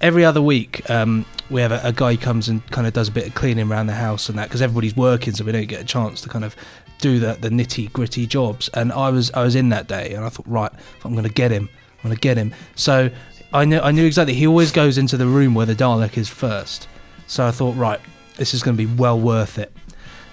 [0.00, 3.12] every other week um, we have a, a guy comes and kind of does a
[3.12, 5.80] bit of cleaning around the house and that because everybody's working, so we don't get
[5.80, 6.56] a chance to kind of
[6.98, 8.68] do the, the nitty gritty jobs.
[8.74, 10.72] And I was I was in that day, and I thought, right,
[11.04, 11.68] I'm going to get him.
[12.02, 12.52] I'm going to get him.
[12.74, 13.10] So
[13.54, 14.34] I knew I knew exactly.
[14.34, 16.88] He always goes into the room where the Dalek is first.
[17.26, 18.00] So I thought, right,
[18.36, 19.72] this is going to be well worth it.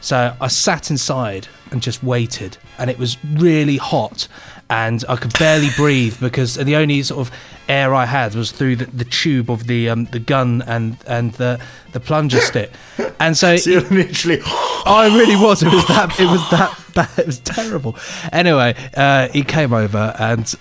[0.02, 4.28] So I sat inside and just waited, and it was really hot,
[4.70, 7.36] and I could barely breathe because the only sort of
[7.68, 11.34] air I had was through the, the tube of the um, the gun and and
[11.34, 11.60] the
[11.92, 12.72] the plunger stick,
[13.20, 14.40] and so, So you're literally.
[14.46, 15.62] I really was.
[15.62, 16.18] It was that.
[16.18, 17.20] It was that bad.
[17.20, 17.98] It was terrible.
[18.32, 20.54] Anyway, uh, he came over and.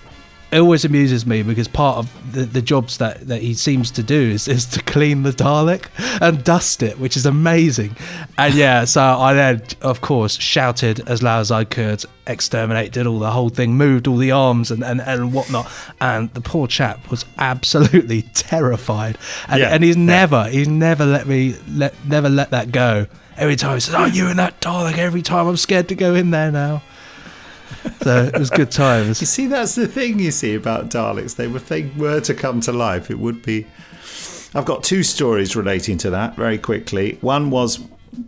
[0.51, 4.03] It always amuses me because part of the, the jobs that, that he seems to
[4.03, 5.85] do is, is to clean the Dalek
[6.21, 7.95] and dust it, which is amazing.
[8.37, 13.05] And yeah, so I then, of course, shouted as loud as I could, exterminate, did
[13.05, 15.71] all the whole thing, moved all the arms and, and, and whatnot.
[16.01, 19.19] And the poor chap was absolutely terrified.
[19.47, 20.03] And, Yeah, and he's yeah.
[20.03, 23.05] never, he's never let me, let, never let that go.
[23.37, 26.13] Every time he says, "Oh, you in that Dalek?" Every time I'm scared to go
[26.13, 26.81] in there now.
[28.01, 29.21] So it was good times.
[29.21, 31.35] You see, that's the thing you see about Daleks.
[31.35, 33.65] They, if they were to come to life, it would be.
[34.55, 37.17] I've got two stories relating to that very quickly.
[37.21, 37.79] One was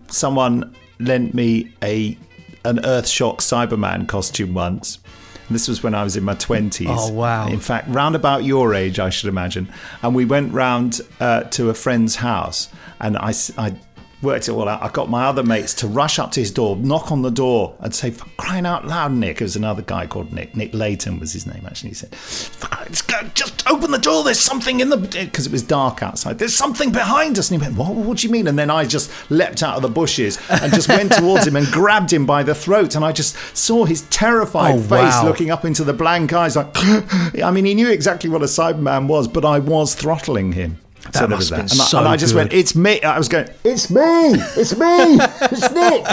[0.07, 2.17] someone lent me a
[2.63, 4.99] an Earthshock Cyberman costume once.
[5.47, 6.87] And This was when I was in my twenties.
[6.89, 7.47] Oh, wow.
[7.47, 9.67] In fact, round about your age, I should imagine.
[10.03, 13.73] And we went round uh, to a friend's house, and I, I
[14.21, 14.81] worked it all out.
[14.83, 17.73] I got my other mates to rush up to his door, knock on the door,
[17.79, 20.55] and say, "For crying out loud, Nick!" It was another guy called Nick.
[20.55, 21.63] Nick Layton was his name.
[21.65, 24.23] Actually, he said, "For Christ's sake, "Just open the door.
[24.23, 26.37] There's something in the because it was dark outside.
[26.39, 27.93] There's something behind us." And he went, "What?
[27.95, 30.87] What do you mean?" And then I just leapt out of the bushes and just
[30.89, 34.75] went towards him and grabbed him by the throat, and I just saw his terrified
[34.75, 35.25] Oh, face wow.
[35.25, 36.67] looking up into the blank eyes, like.
[37.43, 40.77] I mean, he knew exactly what a Cyberman was, but I was throttling him.
[41.13, 43.27] That there must was been And I- and I just went, "It's me." I was
[43.29, 44.01] going, "It's me!
[44.03, 45.19] It's me!
[45.51, 46.05] It's Nick!"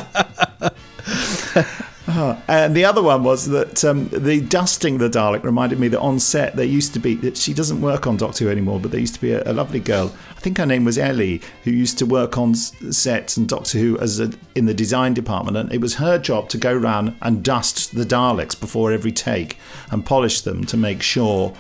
[2.11, 6.01] Oh, and the other one was that um, the dusting the Dalek reminded me that
[6.01, 8.91] on set there used to be that she doesn't work on Doctor Who anymore, but
[8.91, 10.15] there used to be a, a lovely girl.
[10.37, 13.99] I think her name was Ellie, who used to work on sets and Doctor Who
[13.99, 17.43] as a, in the design department, and it was her job to go round and
[17.43, 19.59] dust the Daleks before every take
[19.91, 21.53] and polish them to make sure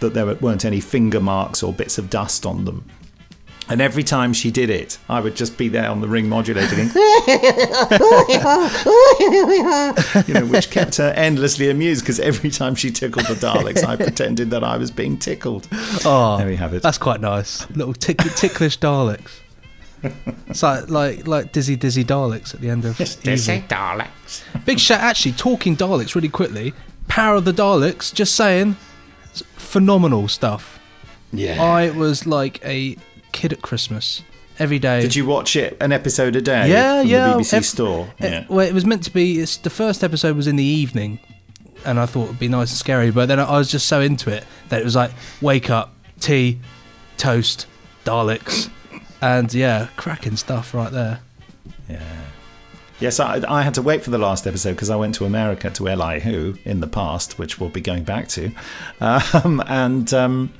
[0.00, 2.84] that there weren't any finger marks or bits of dust on them.
[3.68, 6.76] And every time she did it, I would just be there on the ring modulator
[10.28, 13.96] you know, which kept her endlessly amused because every time she tickled the Daleks, I
[13.96, 15.66] pretended that I was being tickled.
[16.04, 16.82] Oh, there we have it.
[16.82, 17.68] That's quite nice.
[17.70, 19.40] Little tick- ticklish Daleks.
[20.46, 23.68] It's like like like dizzy dizzy Daleks at the end of Evil.
[23.68, 24.42] Daleks.
[24.64, 26.72] Big shout, actually, talking Daleks really quickly.
[27.08, 28.76] Power of the Daleks, just saying,
[29.56, 30.78] phenomenal stuff.
[31.32, 31.62] Yeah.
[31.62, 32.96] I was like a
[33.32, 34.22] kid at Christmas
[34.58, 35.00] every day.
[35.02, 36.70] Did you watch it an episode a day?
[36.70, 37.28] Yeah, from yeah.
[37.28, 38.08] The BBC ev- store.
[38.20, 38.44] eh, Yeah.
[38.48, 39.40] Well, it was meant to be.
[39.40, 41.18] It's, the first episode was in the evening,
[41.84, 43.10] and I thought it'd be nice and scary.
[43.10, 45.10] But then I, I was just so into it that it was like
[45.42, 46.58] wake up, tea,
[47.18, 47.66] toast,
[48.04, 48.70] Daleks,
[49.20, 51.20] and yeah, cracking stuff right there.
[51.88, 52.02] Yeah.
[52.98, 55.68] Yes, I, I had to wait for the last episode because I went to America
[55.70, 56.18] to L.I.
[56.20, 58.50] Who in the past, which we'll be going back to,
[59.00, 60.52] um, and um,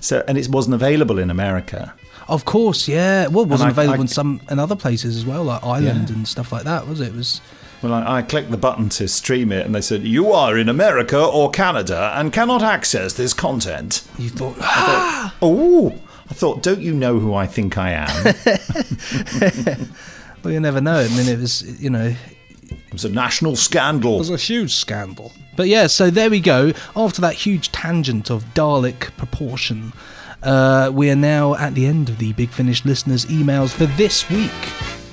[0.00, 1.92] so and it wasn't available in America.
[2.28, 3.26] Of course, yeah.
[3.28, 6.08] Well, it wasn't I- available I- in some in other places as well, like Ireland
[6.08, 6.16] Yeah.
[6.16, 7.08] and stuff like that, was it?
[7.08, 7.40] It was.
[7.82, 10.70] Well, I, I clicked the button to stream it, and they said you are in
[10.70, 14.02] America or Canada and cannot access this content.
[14.18, 15.94] You thought, thought oh,
[16.30, 18.34] I thought, don't you know who I think I am?
[20.46, 21.00] well, you never know.
[21.00, 22.14] I mean, it was, you know,
[22.70, 24.14] it was a national scandal.
[24.14, 25.32] It was a huge scandal.
[25.56, 26.72] But yeah, so there we go.
[26.94, 29.92] After that huge tangent of Dalek proportion,
[30.44, 34.30] uh, we are now at the end of the Big Finish listeners' emails for this
[34.30, 34.50] week.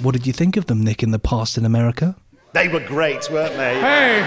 [0.04, 2.16] What did you think of them, Nick, in the past in America?
[2.54, 3.80] They were great, weren't they?
[3.80, 4.20] Hey!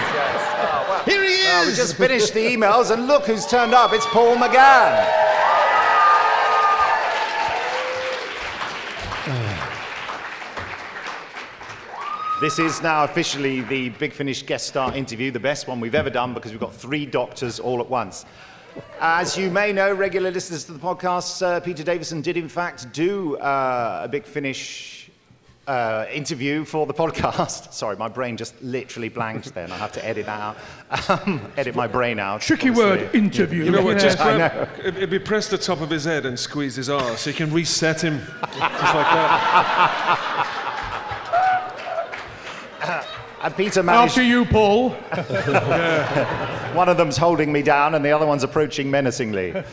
[1.05, 1.45] Here he is!
[1.45, 3.93] Well, we just finished the emails, and look who's turned up.
[3.93, 5.46] It's Paul McGann.
[12.39, 16.11] This is now officially the Big Finish guest star interview, the best one we've ever
[16.11, 18.25] done because we've got three doctors all at once.
[19.01, 22.91] As you may know, regular listeners to the podcast, uh, Peter Davison did in fact
[22.93, 25.09] do uh, a Big Finish
[25.65, 27.73] uh, interview for the podcast.
[27.73, 29.71] Sorry, my brain just literally blanked then.
[29.71, 31.09] I have to edit that out.
[31.27, 32.41] Um, edit my brain out.
[32.41, 33.03] Tricky obviously.
[33.07, 33.63] word, interview.
[33.63, 33.97] You know what?
[33.97, 34.83] Just I grab, know.
[34.85, 37.35] it- it'd be press the top of his head and squeeze his arse, so you
[37.35, 40.53] can reset him, just like that.
[43.47, 44.09] And Peter managed.
[44.09, 44.89] After you, Paul.
[46.75, 49.53] One of them's holding me down, and the other one's approaching menacingly.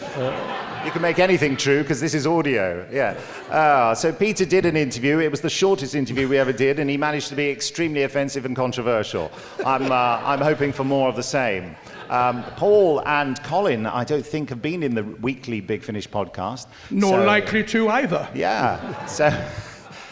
[0.85, 2.87] You can make anything true because this is audio.
[2.93, 3.19] Yeah.
[3.49, 5.19] Uh, so Peter did an interview.
[5.19, 8.45] It was the shortest interview we ever did, and he managed to be extremely offensive
[8.45, 9.33] and controversial.
[9.65, 11.75] I'm, uh, I'm hoping for more of the same.
[12.11, 16.67] Um, Paul and Colin, I don't think, have been in the weekly Big Finish podcast.
[16.91, 18.29] Nor so- likely to either.
[18.35, 19.07] Yeah.
[19.07, 19.31] So.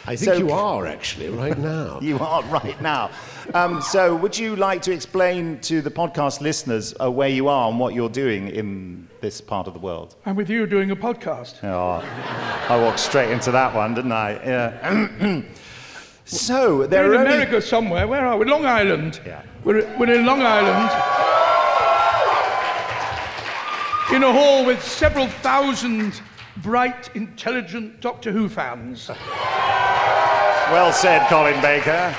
[0.07, 2.01] I think you are, actually, right now.
[2.01, 3.11] you are right now.
[3.55, 7.69] Um, so, would you like to explain to the podcast listeners uh, where you are
[7.69, 10.15] and what you're doing in this part of the world?
[10.27, 11.63] I'm with you doing a podcast.
[11.65, 12.03] Oh,
[12.69, 14.33] I walked straight into that one, didn't I?
[14.33, 15.43] Yeah.
[16.25, 18.07] so, there We're are in only- America somewhere.
[18.07, 18.45] Where are we?
[18.47, 19.21] Long Island.
[19.27, 19.43] Yeah.
[19.65, 20.91] We're, we're in Long Island.
[24.15, 26.21] In a hall with several thousand
[26.59, 29.09] bright, intelligent Doctor Who fans.
[30.71, 32.15] Well said, Colin Baker.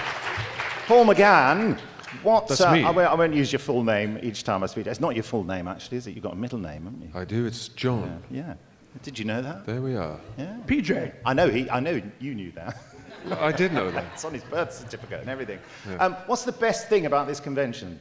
[0.87, 1.79] Paul McGann,
[2.21, 2.47] what?
[2.47, 2.83] That's uh, me.
[2.83, 4.85] I, won't, I won't use your full name each time I speak.
[4.87, 6.11] It's not your full name, actually, is it?
[6.11, 7.09] You've got a middle name, haven't you?
[7.15, 7.45] I do.
[7.45, 8.21] It's John.
[8.29, 8.47] Yeah.
[8.47, 8.53] yeah.
[9.01, 9.65] Did you know that?
[9.65, 10.19] There we are.
[10.37, 10.57] Yeah.
[10.67, 11.13] PJ.
[11.25, 11.49] I know.
[11.49, 11.69] He.
[11.69, 12.77] I know you knew that.
[13.31, 14.05] I did know that.
[14.13, 15.59] it's on his birth certificate and everything.
[15.89, 15.95] Yeah.
[15.95, 17.99] Um, what's the best thing about this convention?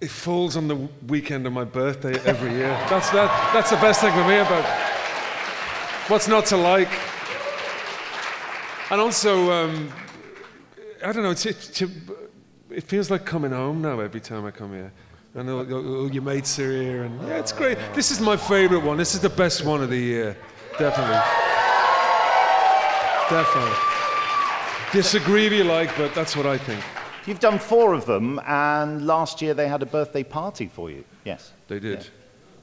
[0.00, 0.76] It falls on the
[1.08, 2.68] weekend of my birthday every year.
[2.90, 3.52] That's that.
[3.52, 4.64] That's the best thing for me about.
[6.08, 6.90] What's not to like?
[8.90, 9.92] And also, um,
[11.04, 11.30] I don't know.
[11.30, 11.82] It's, it's,
[12.70, 14.92] it feels like coming home now every time I come here.
[15.34, 17.78] And all, all- your mates are here, and yeah, it's great.
[17.94, 18.96] This is my favourite one.
[18.96, 20.36] This is the best one of the year,
[20.78, 21.20] definitely.
[23.30, 23.76] Definitely.
[24.92, 26.82] Disagree if you like, but that's what I think.
[27.26, 31.04] You've done four of them, and last year they had a birthday party for you.
[31.24, 31.52] Yes.
[31.68, 32.00] They did.
[32.00, 32.04] Yeah.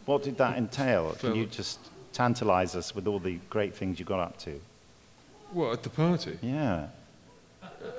[0.06, 1.16] What did that entail?
[1.20, 1.80] Can you just
[2.12, 4.60] tantalise us with all the great things you got up to?
[5.54, 6.38] What at the party?
[6.42, 6.88] Yeah.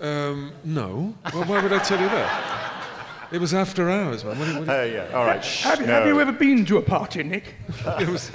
[0.01, 1.15] Um, no.
[1.35, 2.65] Well, why would I tell you that?
[3.31, 4.39] It was after hours, man.
[4.39, 5.11] What do what do you- Oh, yeah.
[5.17, 5.45] All right.
[5.45, 7.55] Have, you- have you ever been to a party, Nick?
[8.01, 8.31] It was-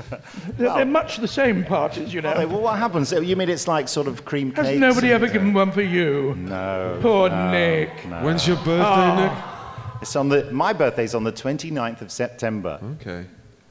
[0.57, 2.33] they're, they're much the same parties, you know.
[2.33, 2.45] Are?
[2.47, 3.11] Well, what happens?
[3.11, 4.67] You mean it's like sort of cream cakes?
[4.67, 6.35] Has nobody ever given one for you?
[6.37, 6.99] No.
[7.01, 8.05] Poor no, Nick.
[8.07, 8.23] no.
[8.23, 9.99] When's your birthday, Oh.
[10.01, 10.51] It's on the.
[10.51, 12.77] My birthday's on the 29th of September.
[13.01, 13.25] Okay.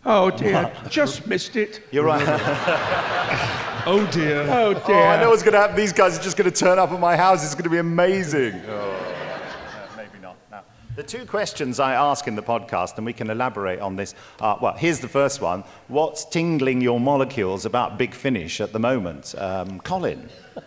[0.05, 1.83] Oh dear, just missed it.
[1.93, 2.27] You're right.
[3.87, 4.43] oh dear.
[4.51, 4.97] Oh dear.
[4.97, 5.77] Oh, I know what's going to happen.
[5.77, 7.45] These guys are just going to turn up at my house.
[7.45, 8.61] It's going to be amazing.
[8.69, 9.15] Oh,
[9.97, 10.37] maybe not.
[10.51, 10.63] Now,
[10.97, 14.15] the two questions I ask in the podcast, and we can elaborate on this.
[14.41, 15.65] Are, well, here's the first one.
[15.89, 19.35] What's tingling your molecules about Big Finish at the moment?
[19.39, 20.29] Um, Colin.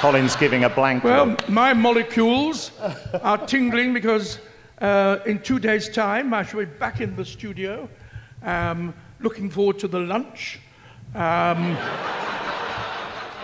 [0.00, 1.48] Colin's giving a blank Well, look.
[1.48, 2.70] my molecules
[3.22, 4.38] are tingling because
[4.82, 7.88] uh, in two days' time I shall be back in the studio,
[8.42, 10.60] um, looking forward to the lunch.
[11.14, 11.76] Um,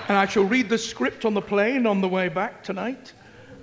[0.09, 3.13] and I shall read the script on the plane on the way back tonight.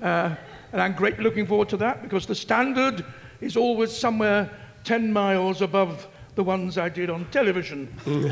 [0.01, 0.35] Uh,
[0.71, 3.05] and I'm greatly looking forward to that because the standard
[3.41, 4.49] is always somewhere
[4.83, 7.93] 10 miles above the ones I did on television.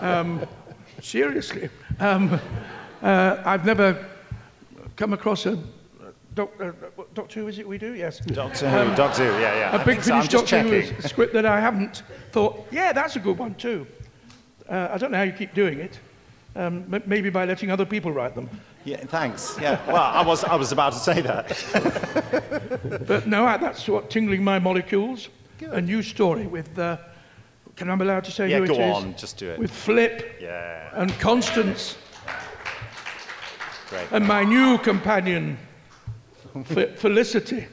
[0.00, 0.46] um,
[1.00, 1.68] seriously.
[2.00, 2.40] Um,
[3.02, 4.06] uh, I've never
[4.96, 5.58] come across a
[6.38, 6.70] doc, uh,
[7.14, 7.94] Doctor Who, is it we do?
[7.94, 8.20] Yes.
[8.20, 9.76] Doctor Who, Doctor Who, yeah, yeah.
[9.76, 10.14] I A big so.
[10.14, 13.86] I'm Finish Doctor Who script that I haven't thought, yeah, that's a good one too.
[14.68, 15.98] Uh, I don't know how you keep doing it.
[16.54, 18.48] Um, m- maybe by letting other people write them.
[18.84, 19.56] Yeah, thanks.
[19.60, 19.80] Yeah.
[19.86, 21.46] Well, I was, I was about to say that.
[23.06, 25.28] But no, I- that's what tingling my molecules.
[25.60, 26.78] A new story with.
[26.78, 26.96] Uh,
[27.74, 28.96] can I be allowed to say Yeah, who go it is?
[28.96, 29.58] on, just do it.
[29.58, 30.90] With Flip Yeah.
[31.00, 31.96] and Constance
[33.90, 34.06] Great.
[34.12, 35.58] and my new companion,
[36.96, 37.66] Felicity.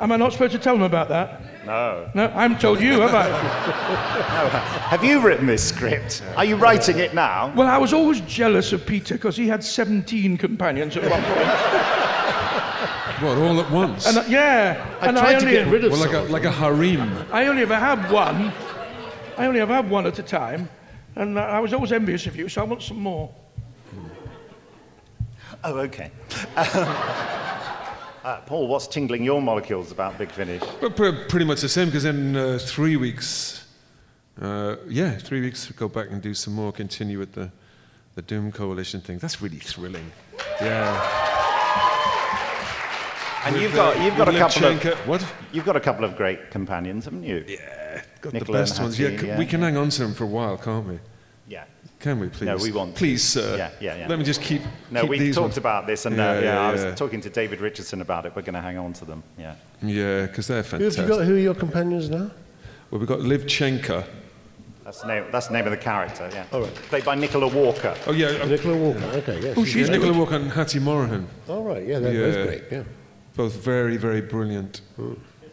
[0.00, 1.42] Am I not supposed to tell them about that?
[1.66, 2.08] No.
[2.14, 3.24] No, I haven't told you, have I?
[4.90, 6.22] Have you written this script?
[6.36, 7.52] Are you writing it now?
[7.56, 11.94] Well, I was always jealous of Peter because he had 17 companions at one point.
[13.20, 14.06] What, all at once?
[14.06, 16.44] And, uh, yeah, I and tried I to get rid of Well, like a- like
[16.44, 17.26] a harem.
[17.32, 18.52] I only ever had one.
[19.36, 20.68] I only ever had one at a time,
[21.16, 23.28] and uh, I was always envious of you, so I want some more.
[25.64, 26.10] Oh, okay.
[26.56, 30.62] uh, Paul, what's tingling your molecules about Big Finish?
[30.80, 33.66] But pre- pretty much the same, because in uh, three weeks,
[34.40, 37.50] uh, yeah, three weeks, we go back and do some more, continue with the,
[38.14, 39.18] the Doom Coalition thing.
[39.18, 40.10] That's really thrilling.
[40.60, 41.24] Yeah.
[43.44, 45.24] And With, you've got you've got a couple of what?
[45.52, 47.44] You've got a couple of great companions, haven't you?
[47.46, 48.98] Yeah, got Nicola the best ones.
[48.98, 50.98] Yeah, Hattie, c- we can hang on to them for a while, can't we?
[51.48, 51.64] Yeah.
[52.00, 52.46] Can we, please?
[52.46, 52.94] No, we want.
[52.94, 53.56] Please, sir.
[53.56, 54.06] Yeah, yeah, yeah.
[54.08, 54.62] Let me just keep.
[54.90, 55.56] No, keep we these talked ones.
[55.56, 56.94] about this, and Yeah, uh, yeah, yeah, I was yeah.
[56.94, 58.36] talking to David Richardson about it.
[58.36, 59.22] We're going to hang on to them.
[59.36, 59.56] Yeah.
[59.82, 61.02] Yeah, because they're Who have fantastic.
[61.02, 61.24] you got?
[61.24, 62.30] Who are your companions now?
[62.90, 64.06] Well, we've got Liv Chenka.
[64.84, 65.24] That's the name.
[65.32, 66.30] That's the name of the character.
[66.32, 66.46] Yeah.
[66.52, 66.74] All right.
[66.74, 67.94] Played by Nicola Walker.
[68.06, 69.04] Oh yeah, um, Nicola Walker.
[69.18, 69.54] Okay, yes.
[69.58, 71.26] Oh, she's Nicola Walker and Hattie Morahan.
[71.48, 72.62] All right, yeah, they're both great.
[72.70, 72.84] Yeah.
[73.34, 74.80] Both very, very brilliant,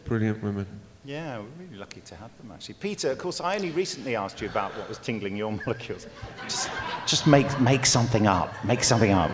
[0.04, 0.66] brilliant women.
[1.04, 2.74] Yeah, we're really lucky to have them actually.
[2.74, 6.06] Peter, of course, I only recently asked you about what was tingling your molecules.
[6.44, 6.70] Just,
[7.06, 8.52] just make make something up.
[8.64, 9.30] Make something up.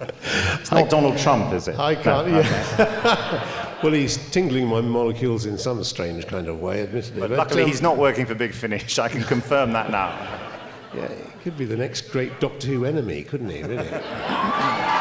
[0.00, 1.78] It's not Donald Trump, is it?
[1.78, 2.28] I can't.
[2.28, 3.78] No, yeah.
[3.82, 7.20] well, he's tingling my molecules in some strange kind of way, admittedly.
[7.20, 8.98] But luckily, um, he's not working for Big Finish.
[8.98, 10.08] I can confirm that now.
[10.94, 13.62] Yeah, he could be the next great Doctor Who enemy, couldn't he?
[13.62, 13.88] Really.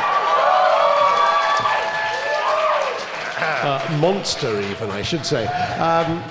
[3.64, 5.45] uh, monster, even I should say.
[5.78, 6.24] Um,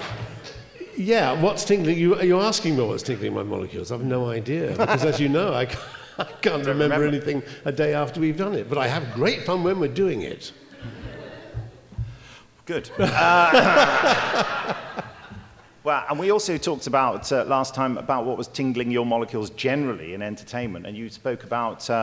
[0.96, 1.98] yeah, what's tingling?
[1.98, 3.90] You, are you asking me what's tingling my molecules?
[3.90, 5.66] I've no idea because, as you know, I.
[5.66, 5.84] Can't,
[6.18, 7.06] I can't remember, remember.
[7.08, 10.22] anything a day after we've done it, but I have great fun when we're doing
[10.22, 10.52] it.
[12.66, 12.88] Good.
[12.98, 14.74] Uh,
[15.84, 19.50] well, and we also talked about uh, last time about what was tingling your molecules
[19.50, 21.94] generally in entertainment, and you spoke about uh,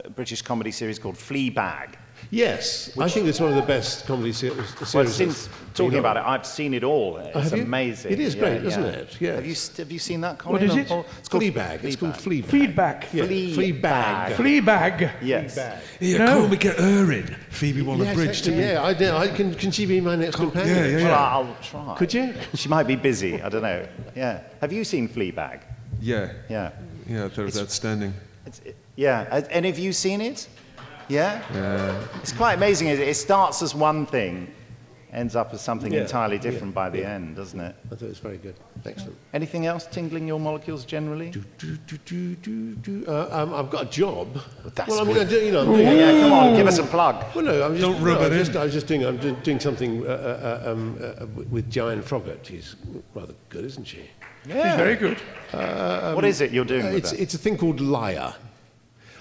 [0.00, 1.96] a, a British comedy series called Fleabag.
[2.30, 4.94] Yes, I think it's one of the best comedy se- series.
[4.94, 7.16] Well, since talking been about it, I've seen it all.
[7.16, 7.64] It's have you?
[7.64, 8.12] amazing.
[8.12, 8.88] It is Yeah, great, isn't yeah.
[8.90, 9.16] it?
[9.20, 9.34] Yes.
[9.36, 9.54] Have you,
[9.84, 10.52] have you seen that, Colin?
[10.68, 10.90] What is it?
[10.92, 11.84] Or- It's called Fleabag.
[11.84, 12.44] It's called Fleabag.
[12.44, 13.08] Feedback.
[13.12, 14.32] Yeah, Fleabag.
[14.34, 15.10] Fleabag.
[15.22, 15.58] Yes.
[16.00, 16.26] Yeah, No.
[16.26, 17.26] can't we get her in?
[17.50, 18.28] Phoebe Yeah, Waller-Bridge.
[18.28, 20.76] exactly, to be- yeah, I, do- I can, can she be my next companion?
[20.76, 21.16] yeah, yeah, Well, yeah.
[21.36, 21.94] I'll try.
[21.96, 22.34] Could you?
[22.54, 23.42] She might be busy.
[23.42, 23.86] I don't know.
[24.14, 24.40] Yeah.
[24.60, 25.62] Have you seen Fleabag?
[26.00, 26.70] Yeah, Yeah.
[27.08, 28.14] yeah, It was outstanding.
[28.46, 29.28] It's, it, yeah.
[29.30, 30.48] Has any of you seen it?
[31.10, 31.42] Yeah.
[31.52, 32.06] Yeah.
[32.22, 32.88] It's quite amazing.
[32.88, 34.46] It it starts as one thing,
[35.12, 37.14] ends up as something Yeah, entirely different yeah, by the yeah.
[37.14, 37.74] end, doesn't it?
[37.86, 38.54] I thought it was very good.
[38.86, 39.16] Excellent.
[39.34, 41.30] Anything else tingling your molecules generally?
[41.30, 43.04] Do, do, do, do, do.
[43.08, 44.28] Uh, um, I've got a job.
[44.74, 46.78] that's well, I'm going to do, you know, I'm doing, Yeah, come on, give us
[46.78, 47.16] a plug.
[47.34, 48.56] Well, no, I'm just, Don't rub no, it I'm just.
[48.56, 52.02] I was just doing, I'm do- doing something uh, uh, uh, um, uh, with Joanne
[52.02, 52.44] Froggatt.
[52.44, 52.76] She's
[53.14, 54.02] rather good, isn't she?
[54.46, 54.68] Yeah.
[54.68, 55.18] He's very good.
[55.52, 57.16] Uh, What is it you're doing uh, with it's, her?
[57.18, 58.32] it's a thing called Liar.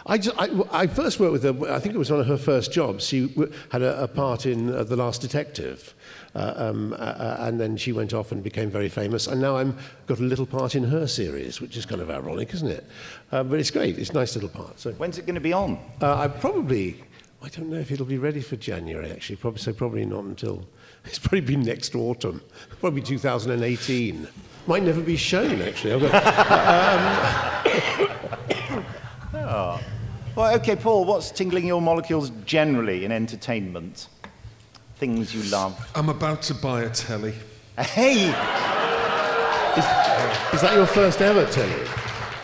[0.10, 2.38] I, just, I, I first worked with her, I think it was one of her
[2.38, 3.06] first jobs.
[3.06, 5.94] She w- had a, a part in uh, The Last Detective.
[6.36, 9.28] Uh, um, uh, uh, and then she went off and became very famous.
[9.28, 12.54] And now I'm got a little part in her series, which is kind of ironic,
[12.56, 12.86] isn't it?
[13.32, 14.00] Uh, but it's great.
[14.00, 14.80] It's a nice little part.
[14.80, 15.78] So When's it going to be on?
[16.02, 17.04] uh, I probably,
[17.44, 19.36] I don't know if it'll be ready for January, actually.
[19.36, 20.66] Probably, so probably not until,
[21.06, 22.42] it's probably been next autumn.
[22.80, 24.28] Probably 2018.
[24.66, 25.94] Might never be shown, actually.
[25.94, 27.66] I've got,
[29.52, 29.80] Oh.
[30.36, 34.08] Well, okay, Paul, what's tingling your molecules generally in entertainment?
[34.98, 35.90] Things you love.
[35.96, 37.34] I'm about to buy a telly.
[37.78, 38.28] Hey!
[39.78, 39.86] is,
[40.54, 41.88] is that your first ever telly?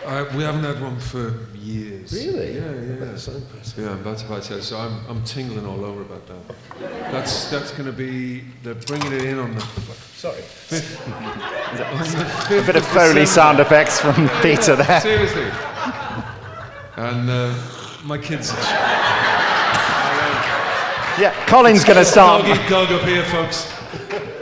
[0.06, 2.14] Uh, we haven't had one for years.
[2.14, 2.56] Really?
[2.56, 2.96] Yeah, yeah.
[3.06, 3.84] That's so impressive.
[3.84, 6.56] Yeah, I'm about to buy a telly, so I'm, I'm tingling all over about that.
[7.12, 10.42] That's that's going to be they're bringing it in on the Sorry.
[10.42, 11.02] fifth.
[11.12, 13.26] on the A bit of Foley December.
[13.26, 15.02] sound effects from Peter there.
[15.02, 15.46] Seriously.
[16.98, 17.54] And uh,
[18.04, 18.54] my kids.
[21.18, 22.44] Yeah, Colin's going to start.
[22.44, 23.72] Dog eat dog up here, folks.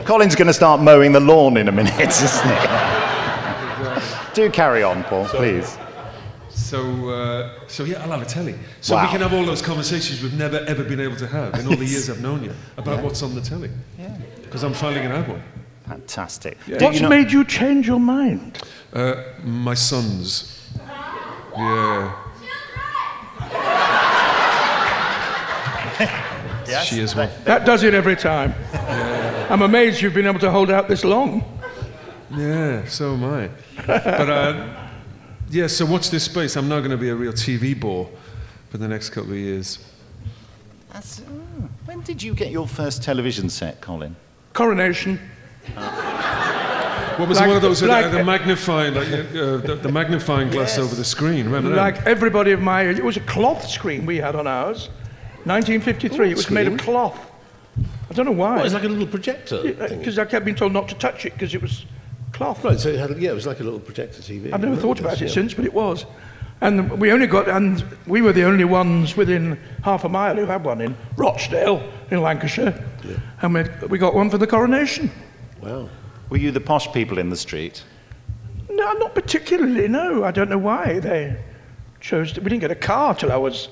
[0.05, 2.55] Colin's going to start mowing the lawn in a minute, isn't he?
[4.33, 5.77] Do carry on, Paul, please.
[6.49, 8.55] So, uh, so yeah, I'll have a telly.
[8.81, 9.03] So Wow.
[9.03, 11.75] we can have all those conversations we've never ever been able to have in all
[11.75, 13.03] the years I've known you about Yeah.
[13.03, 13.69] what's on the telly.
[13.99, 14.17] Yeah.
[14.41, 15.43] Because I'm finally going to have one.
[15.87, 16.57] Fantastic.
[16.65, 16.81] Yeah.
[16.83, 18.57] What's you know- made you change your mind?
[18.91, 20.71] Uh, my sons.
[21.55, 22.15] Yeah.
[26.65, 27.29] Yes, She is one.
[27.43, 28.53] That does it every time.
[29.49, 31.43] I'm amazed you've been able to hold out this long.
[32.33, 33.49] Yeah, so am I.
[33.85, 34.87] but uh,
[35.49, 36.55] yeah, so watch this space.
[36.55, 38.09] I'm now going to be a real TV bore
[38.69, 39.77] for the next couple of years.
[40.93, 44.15] That's, oh, when did you get your first television set, Colin?
[44.53, 45.19] Coronation.
[47.17, 49.91] What was Like- one of those with like- the, the magnifying, like, uh, the, the
[49.91, 51.45] magnifying glass over the screen?
[51.45, 51.75] Remember that?
[51.97, 54.89] Like everybody of my age, it was a cloth screen we had on ours.
[55.45, 56.31] 1953.
[56.31, 57.31] it was made of cloth.
[57.77, 58.57] I don't know why.
[58.57, 59.99] What, it's like a little projector uh, thing?
[59.99, 61.85] Because I kept being told not to touch it because it was
[62.31, 62.63] cloth.
[62.63, 64.53] Right, so it had, yeah, it was like a little projector TV.
[64.53, 65.33] I've never thought about it Yeah.
[65.33, 66.05] since, but it was.
[66.61, 70.45] And we only got, and we were the only ones within half a mile who
[70.45, 72.73] had one in Rochdale, in Lancashire.
[73.03, 73.15] Yeah.
[73.41, 75.11] And we, we got one for the coronation.
[75.61, 75.89] Wow.
[76.29, 77.83] Were you the posh people in the street?
[78.69, 80.23] No, not particularly, no.
[80.23, 81.37] I don't know why they
[81.99, 82.41] chose to.
[82.41, 83.69] We didn't get a car till I was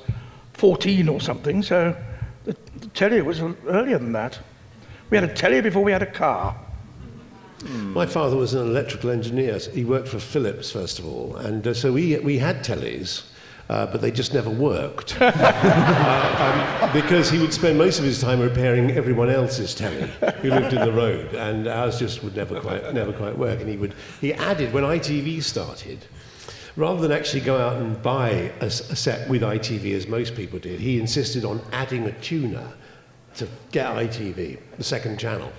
[0.61, 1.97] 14 or something, so
[2.45, 4.37] the, the telly was earlier than that.
[5.09, 6.55] We had a telly before we had a car.
[7.65, 9.57] My father was an electrical engineer.
[9.57, 13.23] He worked for Philips, first of all, and uh, so we, we had tellies.
[13.71, 15.17] uh, but they just never worked.
[15.21, 20.07] uh, um, because he would spend most of his time repairing everyone else's telly
[20.41, 23.61] who lived in the road, and ours just would never quite, never quite work.
[23.61, 26.05] And he, would, he added, when ITV started,
[26.75, 30.79] rather than actually go out and buy a set with ITV as most people did,
[30.79, 32.71] he insisted on adding a tuner
[33.35, 35.51] to get ITV, the second channel.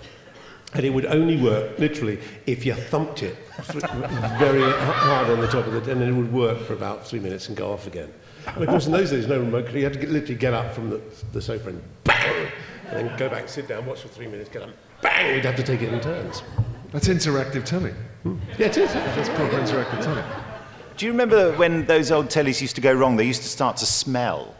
[0.74, 3.36] And it would only work, literally, if you thumped it
[4.38, 7.20] very hard on the top of it, and then it would work for about three
[7.20, 8.10] minutes and go off again.
[8.46, 9.78] And of course, in those days, no remote control.
[9.78, 11.00] You had to get, literally get up from the,
[11.32, 12.48] the sofa and bang,
[12.88, 14.70] and then go back, sit down, watch for three minutes, get up,
[15.02, 15.34] bang.
[15.34, 16.42] We'd have to take it in turns.
[16.90, 17.92] That's interactive telly.
[18.22, 18.36] Hmm.
[18.58, 18.92] Yeah, it is.
[18.92, 20.22] That's proper interactive telly.
[20.96, 23.16] Do you remember when those old tellies used to go wrong?
[23.16, 24.54] They used to start to smell.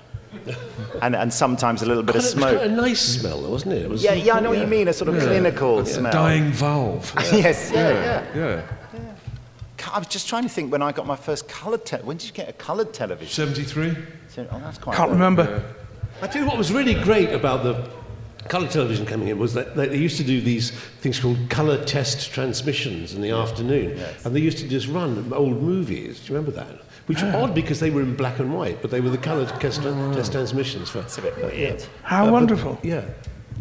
[1.02, 2.58] and, and sometimes a little bit of Kind of- it was smoke.
[2.58, 3.82] quite a nice smell, wasn't it?
[3.82, 6.10] it was, Yeah, yeah, I know what you mean, a sort of clinical A smell.
[6.12, 7.12] dying valve.
[7.32, 8.34] yes, yeah, yeah.
[8.34, 8.62] yeah.
[9.92, 12.26] I was just trying to think when I got my first coloured te- When did
[12.28, 13.30] you get a coloured television?
[13.34, 13.94] 73.
[14.28, 15.18] So- oh, that's quite Can't early.
[15.18, 15.62] remember.
[16.22, 17.74] I tell you what was really great about the
[18.48, 20.70] colour television coming in was that they they used to do these
[21.00, 23.98] things called colour test transmissions in the afternoon.
[24.24, 26.20] And they used to just run old movies.
[26.20, 26.82] Do you remember that?
[27.06, 29.46] Which were odd because they were in black and white, but they were the colour
[29.52, 29.58] ah.
[29.58, 30.88] test, test transmissions.
[30.90, 31.84] For, That's a bit weird.
[32.04, 32.78] How uh, wonderful.
[32.82, 33.04] yeah,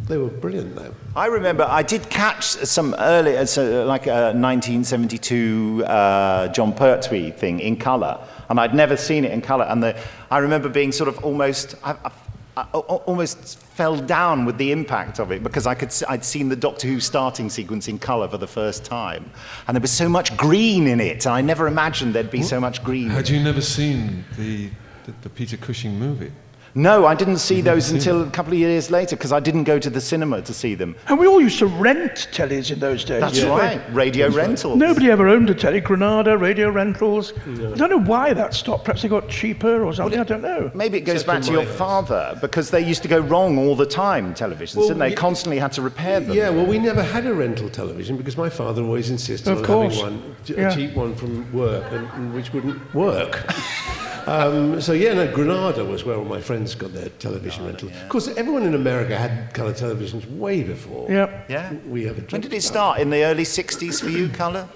[0.07, 0.93] they were brilliant though.
[1.15, 6.47] I remember I did catch some early, uh, so uh, like uh, a 1972 uh,
[6.49, 9.65] Jon Pertwee thing in colour, and I'd never seen it in colour.
[9.65, 12.11] And the, I remember being sort of almost, I, I,
[12.57, 16.55] I almost fell down with the impact of it because I could, I'd seen the
[16.55, 19.27] Doctor Who starting sequence in colour for the first time,
[19.65, 22.59] and there was so much green in it, and I never imagined there'd be so
[22.59, 23.09] much green.
[23.09, 24.69] Had you never seen the,
[25.05, 26.31] the, the Peter Cushing movie?
[26.73, 29.77] No, I didn't see those until a couple of years later because I didn't go
[29.79, 30.95] to the cinema to see them.
[31.07, 33.19] And we all used to rent tellies in those days.
[33.21, 34.77] That's didn't right, radio rentals.
[34.77, 35.81] Nobody ever owned a telly.
[35.81, 37.33] Granada, radio rentals.
[37.45, 38.85] I don't know why that stopped.
[38.85, 40.19] Perhaps they got cheaper or something.
[40.19, 40.71] I don't know.
[40.73, 41.75] Maybe it goes Except back to your house.
[41.77, 45.09] father because they used to go wrong all the time, televisions, Well, didn't they?
[45.09, 46.35] y- Constantly had to repair them.
[46.35, 49.63] Yeah, well, we never had a rental television because my father always insisted Of on
[49.65, 49.99] course.
[50.01, 50.71] having one, j- Yeah.
[50.71, 53.43] a cheap one from work, and, and which wouldn't work.
[54.27, 57.89] um, so yeah, no, Granada was where all my friends got their television rental.
[57.89, 61.09] Of course, everyone in America had colour televisions way before.
[61.09, 61.49] Yep.
[61.49, 61.73] Yeah.
[61.87, 62.99] We ever When did it start?
[62.99, 64.67] In the early 60s for you, colour?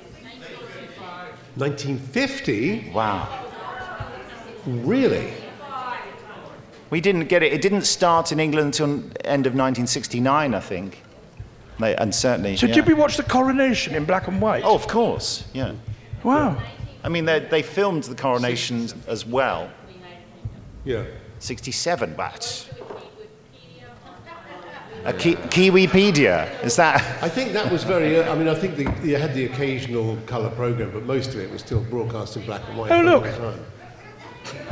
[1.56, 2.92] 1950?
[2.94, 3.46] Wow.
[4.66, 5.34] Really?
[6.90, 7.54] We didn't get it.
[7.54, 8.90] It didn't start in England until
[9.26, 11.02] end of 1969, I think.
[11.80, 12.56] And certainly.
[12.56, 12.74] So yeah.
[12.76, 14.64] did we watch the coronation in black and white?
[14.64, 15.46] Oh, of course.
[15.54, 15.74] Yeah.
[16.24, 16.62] Wow.
[17.04, 19.70] I mean, they, they filmed the coronation as well.
[20.84, 21.06] Yeah.
[21.40, 22.70] 67, but.
[25.06, 26.96] A ki- Kiwipedia, is that?
[27.24, 28.20] I think that was very.
[28.20, 31.40] Uh, I mean, I think the, you had the occasional colour program, but most of
[31.40, 32.92] it was still broadcast in black and white.
[32.92, 33.26] Oh, look.
[33.26, 33.54] Yeah,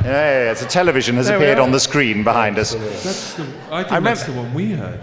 [0.02, 2.74] yeah, yeah, it's television has There appeared on the screen behind us.
[2.74, 5.00] That's the, I think I that's the one we had.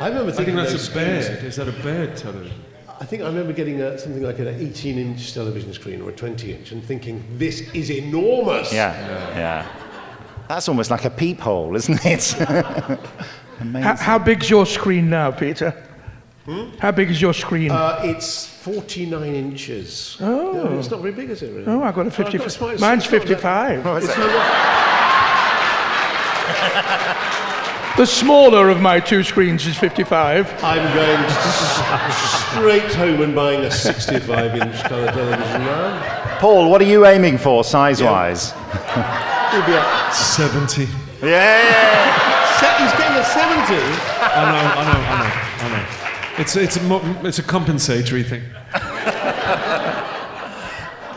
[0.00, 1.24] I remember I think thinking that's those a bed.
[1.24, 2.60] screens- Is that a bed television?
[3.00, 6.72] I think I remember getting a, something like an 18-inch television screen or a 20-inch
[6.72, 8.72] and thinking, this is enormous.
[8.72, 8.92] Yeah,
[9.36, 9.66] yeah.
[10.48, 12.34] That's almost like a peephole, isn't it?
[13.60, 13.60] Amazing.
[13.82, 15.74] How, how big's your screen now, Peter?
[16.78, 17.72] How big is your screen?
[17.72, 20.16] Uh, it's 49 inches.
[20.20, 20.52] Oh.
[20.52, 21.52] No, it's not very big, is it?
[21.52, 21.66] Really?
[21.66, 22.36] oh, I've got a I've got 50.
[22.38, 23.86] a small- Mine's it's not 55.
[24.04, 24.16] It's not
[27.98, 30.62] The smaller of my two screens is 55.
[30.62, 31.30] I'm going
[32.54, 36.36] straight home and buying a 65-inch colour television now.
[36.38, 38.52] Paul, what are you aiming for size-wise?
[39.50, 40.82] He'll be at 70.
[41.22, 42.58] Yeah.
[42.58, 43.74] se- he's getting a 70.
[44.20, 45.30] I know, I know, I know,
[45.64, 46.40] I know.
[46.42, 48.42] It's, it's, a, mo- it's a compensatory thing.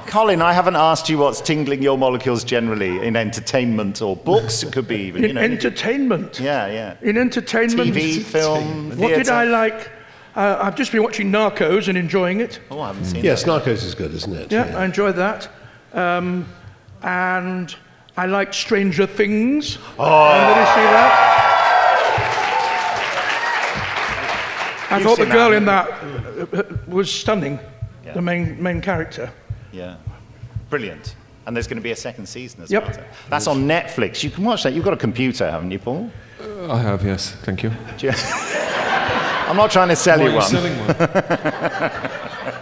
[0.08, 4.62] Colin, I haven't asked you what's tingling your molecules generally in entertainment or books.
[4.62, 5.42] It could be even, you In know.
[5.42, 6.38] entertainment.
[6.40, 6.96] yeah, yeah.
[7.02, 7.90] In entertainment.
[7.94, 9.32] TV, film, What did theatre.
[9.32, 9.90] I like?
[10.36, 12.60] Uh, I've just been watching Narcos and enjoying it.
[12.72, 13.64] Oh, I haven't seen Yes, that.
[13.64, 14.52] Narcos is good, isn't it?
[14.52, 15.50] Yeah, I enjoyed that.
[15.94, 16.46] Um,
[17.04, 17.74] and
[18.18, 19.78] I liked Stranger Things.
[19.97, 20.30] Oh.
[20.30, 21.38] Anybody see that?
[24.91, 25.57] I You've thought the girl that.
[25.57, 27.59] in that uh, uh, was stunning,
[28.05, 28.14] Yeah.
[28.14, 29.32] the main, main character.
[29.72, 29.95] Yeah.
[30.70, 31.16] Brilliant.
[31.45, 32.84] And there's going to be a second season as Yep.
[32.97, 33.05] well.
[33.30, 34.22] That's on Netflix.
[34.24, 34.74] You can watch that.
[34.74, 36.12] You've got a computer, haven't you, Paul?
[36.70, 37.32] I have, yes.
[37.43, 37.72] Thank you.
[37.99, 38.12] You-
[39.47, 42.51] I'm not trying to sell Why you are you one.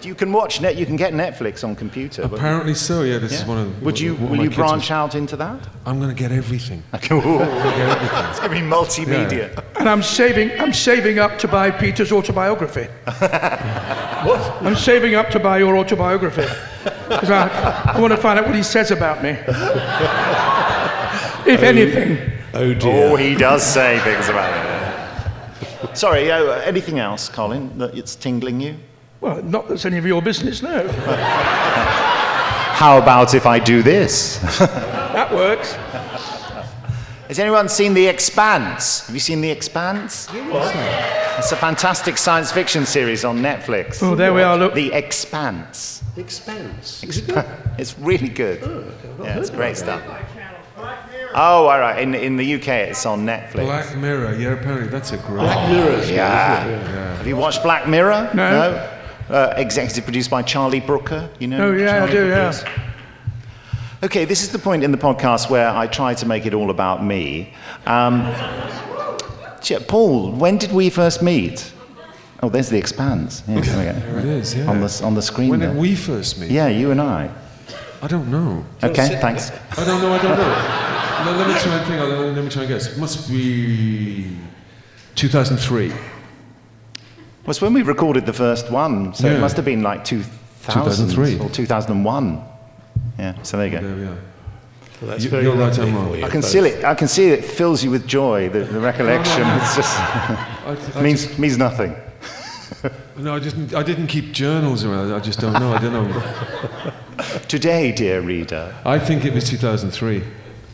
[0.00, 0.08] selling one?
[0.08, 0.76] you can watch net.
[0.76, 2.22] You can get Netflix on computer.
[2.22, 3.18] Apparently so, yeah.
[3.18, 4.14] This is one of Would you?
[4.14, 5.68] Will you branch was- out into that?
[5.86, 6.82] I'm going to get everything.
[7.10, 7.16] Ooh.
[7.16, 8.20] I'm gonna get everything.
[8.30, 9.64] It's going to be multimedia.
[9.78, 12.88] And I'm saving, I'm saving up to buy Peter's autobiography.
[14.20, 14.62] What?
[14.62, 16.44] I'm saving up to buy your autobiography.
[17.08, 19.30] Because I, I want to find out what he says about me.
[21.52, 22.18] if anything.
[22.54, 23.10] Oh dear.
[23.12, 25.96] Oh, he does say things about it.
[25.96, 28.76] Sorry, uh, anything else, Colin, that it's tingling you?
[29.20, 30.88] Well, not that's any of your business, no.
[32.80, 34.36] How about if I do this?
[34.58, 35.74] that works.
[37.28, 39.06] Has anyone seen The Expanse?
[39.06, 40.26] Have you seen The Expanse?
[40.32, 44.02] It's a fantastic science fiction series on Netflix.
[44.02, 44.74] Oh, there we are, look.
[44.74, 46.02] The Expanse.
[46.16, 47.02] Expanse.
[47.04, 47.46] Expa-
[47.78, 48.62] it's really good.
[48.64, 48.84] Oh,
[49.18, 50.86] not yeah, it's great about stuff.
[51.34, 52.02] Oh, all right.
[52.02, 53.66] In, in the UK, it's on Netflix.
[53.66, 54.34] Black Mirror.
[54.36, 55.44] Yeah, apparently that's a great.
[55.44, 56.66] Black Mirror's good, yeah.
[56.66, 56.86] isn't?
[57.18, 58.30] Have you watched Black Mirror?
[58.34, 58.99] No.
[59.30, 61.30] Uh, executive produced by Charlie Brooker.
[61.38, 61.68] You know?
[61.68, 62.82] Oh, yeah, I do, Brooker yeah.
[64.02, 66.70] Okay, this is the point in the podcast where I try to make it all
[66.70, 67.52] about me.
[67.86, 68.22] Um,
[69.88, 71.72] Paul, when did we first meet?
[72.42, 73.44] Oh, there's the expanse.
[73.46, 74.06] Yeah, there we go.
[74.06, 74.54] There it is.
[74.54, 74.70] Yeah.
[74.70, 75.72] On the, on the screen When there.
[75.72, 76.50] did we first meet?
[76.50, 77.30] Yeah, you and I.
[78.02, 78.64] I don't know.
[78.82, 79.52] Okay, thanks.
[79.76, 80.12] I don't know.
[80.12, 81.32] I don't know.
[81.32, 82.00] No, let me try and think.
[82.00, 82.86] Let let me try and guess.
[82.86, 84.34] It must be
[85.14, 85.92] 2003.
[87.50, 90.30] Well, it's when we recorded the first one, so it must have been like 2000
[91.16, 91.40] 2003.
[91.40, 92.44] or 2001.
[93.18, 93.80] Yeah, so there you go.
[93.82, 94.06] There we are.
[95.00, 96.14] Well, that's You- very you're right, lovely I'm wrong.
[96.16, 96.50] you I can both.
[96.50, 96.84] see it.
[96.84, 98.50] I can see it fills you with joy.
[98.50, 99.42] The, the recollection.
[99.62, 101.96] It's just I, I means just- means nothing.
[103.16, 105.10] no, I just I didn't keep journals around.
[105.12, 105.72] I just don't know.
[105.74, 106.22] I don't know.
[107.48, 108.72] Today, dear reader.
[108.84, 110.22] I think it was 2003.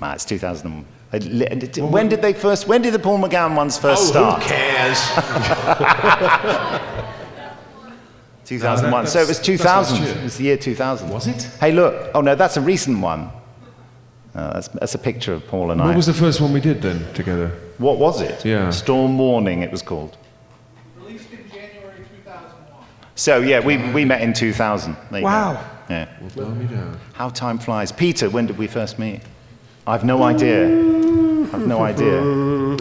[0.02, 0.84] Ah, it's 2000.
[1.12, 2.66] When did they first?
[2.68, 4.42] When did the Paul McGann ones first Oh, start?
[4.42, 4.98] who cares?
[8.44, 8.90] 2001.
[8.90, 10.18] No, that- so it was that's- that's last 2000.
[10.18, 11.10] It was the year 2000.
[11.10, 11.42] Was it?
[11.60, 12.10] Hey, look.
[12.14, 13.30] Oh no, that's a recent one.
[14.34, 15.86] Uh, that's, that's a picture of Paul and I.
[15.86, 17.48] What was the first one we did then together?
[17.78, 18.44] What was it?
[18.44, 18.68] Yeah.
[18.70, 20.16] Storm Warning, it was called.
[20.98, 22.84] Released in January 2001.
[23.14, 24.94] So yeah, we, we met in 2000.
[25.10, 25.24] There you go.
[25.24, 25.64] Wow.
[25.88, 26.06] Yeah.
[26.34, 26.98] Blow me down.
[27.14, 27.90] How time flies.
[27.92, 29.22] Peter, when did we first meet?
[29.86, 30.64] I've no idea.
[30.66, 32.20] I've no idea.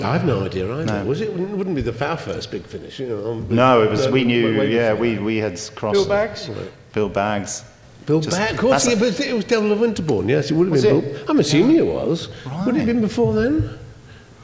[0.03, 0.85] I have no idea either.
[0.85, 1.05] No.
[1.05, 1.31] Was it?
[1.31, 3.35] Wouldn't wouldn't be the our first big finish, you know?
[3.49, 4.07] No, it was.
[4.07, 4.61] We knew.
[4.63, 5.93] Yeah, we, we had crossed.
[5.93, 6.49] Bill Baggs?
[6.93, 7.63] Bill Baggs.
[8.05, 10.29] Bill Just- Back, of course, that's- yeah, but it was Devil of Winterbourne.
[10.29, 10.95] Yes, it would have been.
[10.97, 11.13] it?
[11.13, 11.25] Bill.
[11.29, 12.27] I'm assuming it was.
[12.45, 12.65] Right.
[12.65, 13.79] Would it have been before then?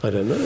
[0.02, 0.44] I don't know.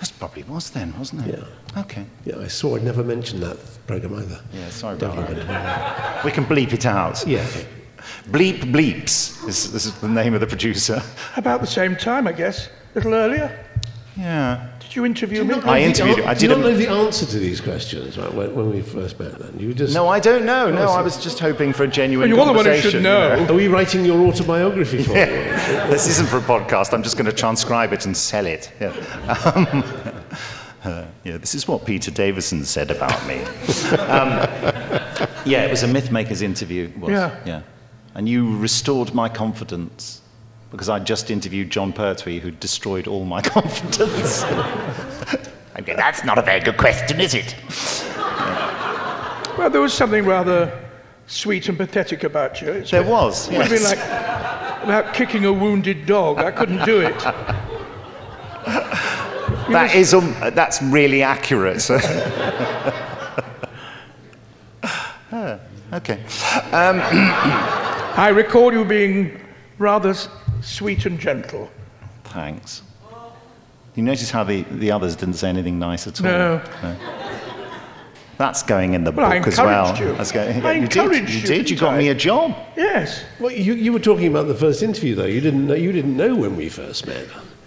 [0.00, 1.38] That probably was then, wasn't it?
[1.38, 1.80] Yeah.
[1.82, 2.04] Okay.
[2.24, 2.74] Yeah, I saw.
[2.76, 4.40] I'd never mentioned that program either.
[4.52, 6.24] Yeah, sorry Devil about of that.
[6.24, 7.24] We can bleep it out.
[7.26, 7.46] Yeah.
[8.30, 9.44] Bleep Bleeps.
[9.46, 11.02] This, this is the name of the producer.
[11.36, 12.66] About the same time, I guess.
[12.68, 13.64] A little earlier.
[14.16, 14.70] Yeah.
[14.80, 15.54] Did you interview me?
[15.54, 16.20] I interviewed.
[16.20, 19.18] I Do you not know the answer to these questions right, when, when we first
[19.20, 19.38] met?
[19.38, 19.94] Then you just.
[19.94, 20.70] No, I don't know.
[20.72, 23.02] No, Oh, I was just hoping for a genuine Well, you're the one who should
[23.02, 23.36] know.
[23.36, 25.26] you Are we writing your autobiography for you?
[25.90, 26.94] this isn't for a podcast.
[26.94, 28.72] I'm just going to transcribe it and sell it.
[28.80, 28.88] Yeah.
[29.54, 29.84] Um,
[30.84, 33.42] uh, yeah, this is what Peter Davison said about me.
[34.08, 34.28] Um,
[35.44, 36.90] yeah, it was a Mythmakers interview.
[36.98, 37.10] was.
[37.10, 37.38] Yeah.
[37.46, 37.62] Yeah.
[38.14, 40.20] And you restored my confidence
[40.70, 44.42] because I just interviewed Jon Pertwee, who destroyed all my confidence.
[44.44, 47.54] okay, that's not a very good question, is it?
[49.56, 50.70] Well, there was something rather
[51.26, 52.68] sweet and pathetic about you.
[52.68, 53.48] It's- There was.
[53.48, 53.98] It would have been like
[54.84, 56.38] about kicking a wounded dog.
[56.38, 57.14] I couldn't do it.
[59.70, 61.86] That is, um, that's really accurate.
[65.90, 66.20] Okay.
[66.72, 67.00] Um,
[68.18, 69.40] I recall you being
[69.78, 70.12] rather
[70.60, 71.70] sweet and gentle.
[72.24, 72.82] thanks.
[73.94, 76.26] You notice how the, the others didn't say anything nice at all?
[76.26, 76.62] No.
[78.38, 79.88] That's going in the Well, I book as well.
[79.90, 80.16] encouraged you.
[80.16, 80.96] That's going, I you did.
[80.96, 81.70] encouraged You you, did.
[81.70, 81.98] You got I?
[81.98, 82.56] me a job.
[82.76, 83.24] Yes.
[83.40, 85.24] Well, you, you were talking about the first interview, though.
[85.26, 87.26] You didn't know, you didn't know when we first met.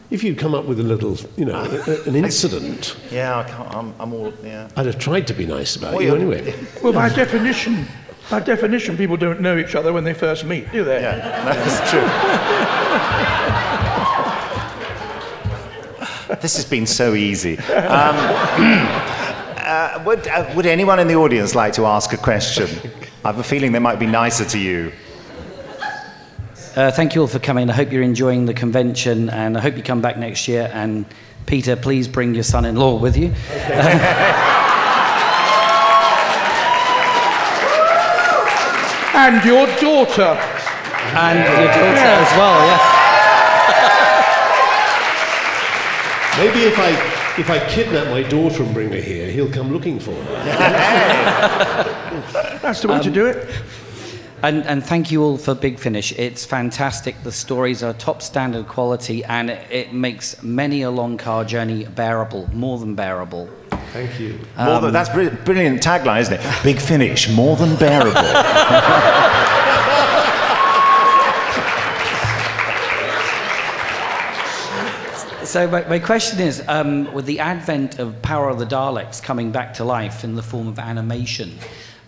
[0.10, 1.56] If you'd come up with a little, you know,
[1.88, 4.34] a- an incident, Yeah, I can't, I'm, I'm all.
[4.44, 4.70] Yeah.
[4.78, 6.54] I'd have tried to be nice about Well, you anyway.
[6.84, 7.86] Well, by definition,
[8.30, 11.02] by definition, people don't know each other when they first meet, do they?
[11.02, 12.02] Yeah, that's true.
[16.42, 17.58] this has been so easy.
[17.60, 18.16] Um,
[19.58, 22.68] uh, would, uh, would anyone in the audience like to ask a question?
[23.24, 24.92] I have a feeling they might be nicer to you.
[26.76, 27.70] Uh, thank you all for coming.
[27.70, 30.72] I hope you're enjoying the convention, and I hope you come back next year.
[30.74, 31.06] And
[31.46, 33.34] Peter, please bring your son-in-law with you.
[39.24, 40.34] And your daughter.
[41.14, 42.66] and your daughter as well.
[42.66, 42.80] Yeah.
[46.40, 46.90] Maybe if I
[47.40, 50.44] if I kidnap my daughter and bring her here, he'll come looking for her.
[52.64, 53.48] That's the way to do it.
[53.48, 53.54] Um,
[54.42, 56.14] and, and thank you all for Big Finish.
[56.18, 57.22] It's fantastic.
[57.22, 61.86] The stories are top standard quality, and it, it makes many a long car journey
[61.86, 63.48] bearable, more than bearable.
[63.92, 64.40] Thank you.
[64.56, 66.64] Um, than, that's brilliant, brilliant tagline, isn't it?
[66.64, 68.14] Big finish, more than bearable.
[75.46, 79.52] so my, my, question is, um, with the advent of Power of the Daleks coming
[79.52, 81.52] back to life in the form of animation,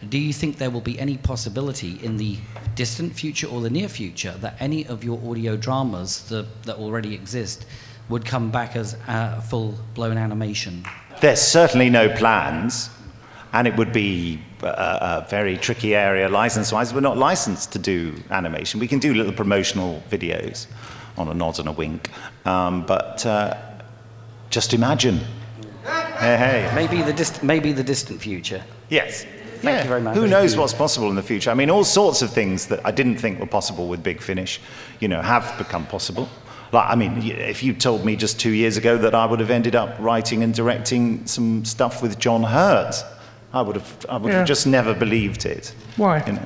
[0.07, 2.37] do you think there will be any possibility in the
[2.75, 7.13] distant future or the near future that any of your audio dramas that, that already
[7.13, 7.65] exist
[8.07, 10.85] would come back as uh, full blown animation?
[11.23, 12.89] There's certainly no plans,
[13.53, 16.93] and it would be a, a very tricky area license-wise.
[16.93, 18.81] We're not licensed to do animation.
[18.81, 20.67] We can do little promotional videos
[21.17, 22.09] on a nod and a wink,
[22.45, 23.55] um, but uh,
[24.49, 25.19] just imagine.
[25.85, 26.71] Hey, hey.
[26.75, 28.61] Maybe the, dist- maybe the distant future.
[28.89, 29.23] Yes.
[29.61, 29.83] Thank Yeah.
[29.83, 30.17] you very much.
[30.17, 31.51] Who knows what's possible in the future?
[31.51, 34.59] I mean, all sorts of things that I didn't think were possible with Big Finish,
[34.99, 36.27] you know, have become possible.
[36.73, 39.51] Like, I mean, if you told me just two years ago that I would have
[39.51, 42.95] ended up writing and directing some stuff with John Hurt,
[43.53, 44.39] I would have, I would Yeah.
[44.39, 45.71] have just never believed it.
[45.97, 46.23] Why?
[46.25, 46.41] You know.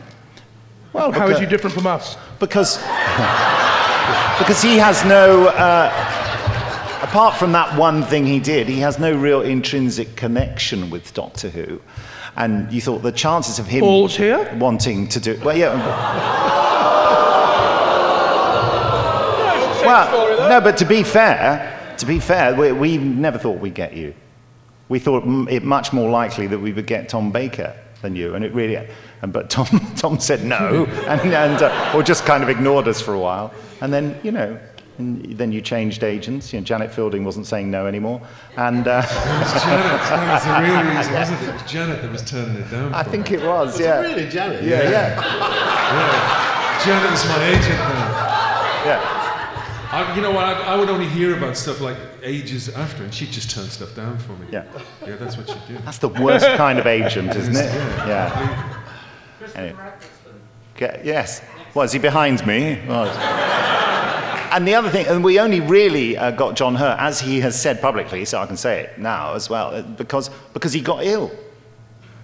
[0.91, 2.17] Well, How is because- he different from us?
[2.39, 2.77] Because,
[4.37, 5.89] because he has no, uh,
[7.01, 11.47] apart from that one thing he did, he has no real intrinsic connection with Doctor
[11.49, 11.79] Who.
[12.35, 14.53] And you thought the chances of him Paul's here?
[14.59, 15.71] wanting to do well, yeah.
[19.87, 23.95] Well, no, but to be fair, to be fair, we, we never thought we'd get
[23.95, 24.13] you.
[24.89, 28.45] We thought it much more likely that we would get Tom Baker than you, and
[28.45, 28.87] it really.
[29.21, 29.65] And but Tom,
[29.95, 33.53] Tom said no, and, and uh, or just kind of ignored us for a while,
[33.81, 34.57] and then you know,
[34.97, 36.53] and then you changed agents.
[36.53, 38.21] You know, Janet Fielding wasn't saying no anymore,
[38.55, 38.87] and.
[38.87, 40.01] Uh, It was Janet.
[40.07, 41.49] That was the real reason, wasn't it?
[41.49, 42.93] It was Janet that was turning it down.
[42.93, 43.37] I think me.
[43.37, 43.99] it was, Was it yeah.
[44.01, 44.63] really Janet?
[44.63, 44.91] Yeah, yeah.
[44.91, 46.85] Yeah.
[46.85, 48.07] Janet was my agent then.
[48.87, 49.16] Yeah.
[49.97, 50.45] I, you know what?
[50.45, 53.95] I, I would only hear about stuff like ages after, and she'd just turn stuff
[53.95, 54.47] down for me.
[54.51, 54.65] Yeah.
[55.05, 55.77] Yeah, that's what she'd do.
[55.85, 57.65] That's the worst kind of agent, isn't it?
[57.65, 58.77] Yeah.
[59.41, 59.51] Yeah.
[59.55, 59.83] Anyway.
[60.75, 61.41] Okay, Yes.
[61.73, 62.79] Well, is he behind me?
[62.87, 64.47] Right.
[64.51, 67.59] And the other thing, and we only really uh, got John Hurt, as he has
[67.59, 71.03] said publicly, so I can say it now as well, uh, because, because he got
[71.03, 71.31] ill.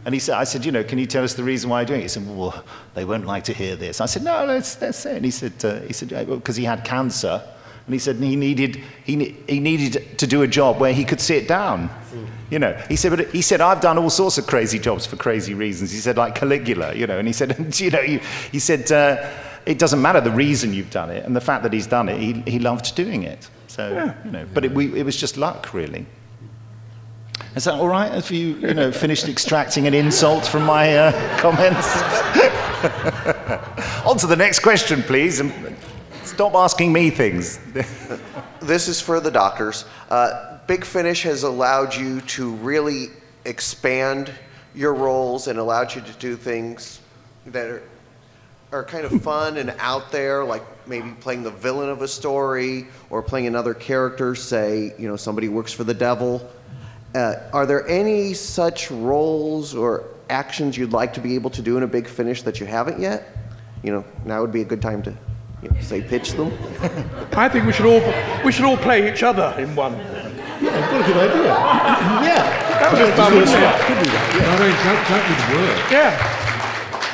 [0.06, 1.88] And he said, I said, you know, can you tell us the reason why you're
[1.88, 2.04] doing it?
[2.04, 2.64] He said, well,
[2.94, 4.00] they won't like to hear this.
[4.00, 5.16] I said, no, let's, let's say it.
[5.18, 7.42] And he said, uh, he said, because he had cancer.
[7.86, 11.04] And he said he needed, he, ne- he needed to do a job where he
[11.04, 11.90] could sit down.
[12.50, 15.16] You know, he said, but he said, I've done all sorts of crazy jobs for
[15.16, 15.92] crazy reasons.
[15.92, 18.20] He said, like Caligula, you know, and he said, you know, you,
[18.52, 19.30] he said, uh,
[19.66, 22.20] it doesn't matter the reason you've done it and the fact that he's done it,
[22.20, 23.50] he, he loved doing it.
[23.68, 26.06] So, you know, but it, we, it was just luck, really.
[27.56, 28.12] Is that all right?
[28.12, 31.88] Have you, you know, finished extracting an insult from my uh, comments?
[34.06, 35.42] On to the next question, please.
[36.24, 37.60] Stop asking me things.
[38.62, 39.86] this is for the doctors.
[40.10, 43.08] Uh, Big Finish has allowed you to really
[43.46, 44.32] expand
[44.74, 47.02] your roles and allowed you to do things
[47.48, 47.84] that are,
[48.72, 52.88] are kind of fun and out there, like maybe playing the villain of a story
[53.10, 56.50] or playing another character, say, you know, somebody works for the devil.
[57.14, 61.78] Uh, are there any such roles or actions you'd like to be able to do
[61.78, 63.38] in a Big Finish that you haven't yet?
[63.84, 65.16] You know, now would be a good time to,
[65.64, 66.52] you know, say, pitch them.
[67.34, 68.02] I think we should all
[68.44, 69.94] we should all play each other in one.
[69.94, 71.44] Yeah, what a good idea.
[72.28, 72.64] yeah.
[72.80, 73.52] That would be fun, wouldn't?
[73.88, 74.46] Could do that, yeah.
[74.46, 75.92] That, ain't, that, that would work.
[75.92, 76.44] Yeah.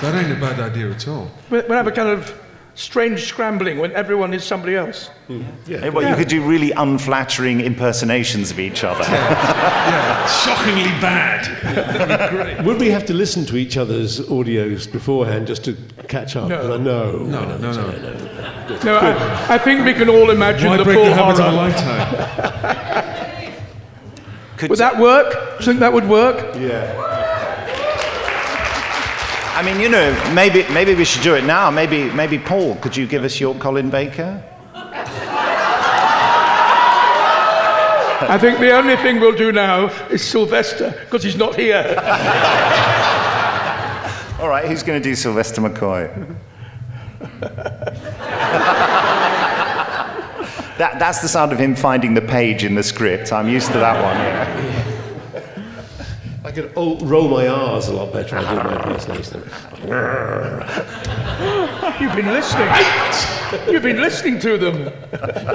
[0.01, 1.29] That ain't a bad idea at all.
[1.49, 2.33] We'll we'll have a kind of
[2.79, 5.09] strange scrambling when everyone is somebody else.
[5.27, 5.71] Mm-hmm.
[5.71, 9.03] Yeah, well, you could do really unflattering impersonations of each other.
[9.03, 12.63] yeah, shockingly bad.
[12.65, 15.75] Would we have to listen to each other's audios beforehand just to
[16.07, 16.47] catch up?
[16.47, 16.77] No.
[16.77, 18.77] no, No, no, no.
[18.83, 21.39] No, I, I think we can all imagine Why the break full the habit of
[21.39, 21.69] a horror.
[21.69, 23.19] lifetime?
[24.69, 25.31] Would that work?
[25.31, 26.55] Do you think that would work?
[26.55, 27.18] Yeah.
[29.59, 31.69] I mean, you know, maybe, maybe we should do it now.
[31.69, 34.41] Maybe, maybe Paul, could you give us your Colin Baker?
[38.21, 41.83] I think the only thing we'll do now is Sylvester, because he's not here.
[44.39, 46.07] All right, who's going to do Sylvester McCoy?
[50.77, 53.33] that, that's the sound of him finding the page in the script.
[53.33, 54.15] I'm used to that one.
[54.15, 54.88] yeah.
[56.49, 58.35] I could oh, roll my R's a lot better.
[58.35, 59.39] I do my impersonation.
[62.01, 62.67] You've been listening.
[63.71, 64.91] You've been listening to them.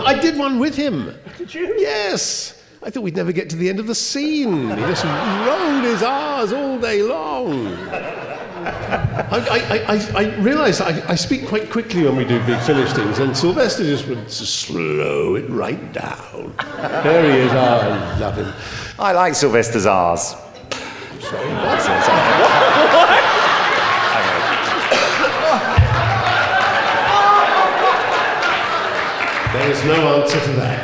[0.07, 1.13] I did one with him.
[1.37, 1.75] Did you?
[1.79, 2.63] Yes.
[2.81, 4.71] I thought we'd never get to the end of the scene.
[4.71, 7.77] He just rolled his R's all day long.
[7.77, 12.93] I, I, I, I realised I, I speak quite quickly when we do big finish
[12.93, 16.55] things, and Sylvester just would slow it right down.
[17.03, 17.51] There he is.
[17.51, 18.53] Oh, I love him.
[18.97, 20.37] I like Sylvester's R's.
[21.25, 22.55] Sorry,
[29.53, 30.81] There is no answer to that.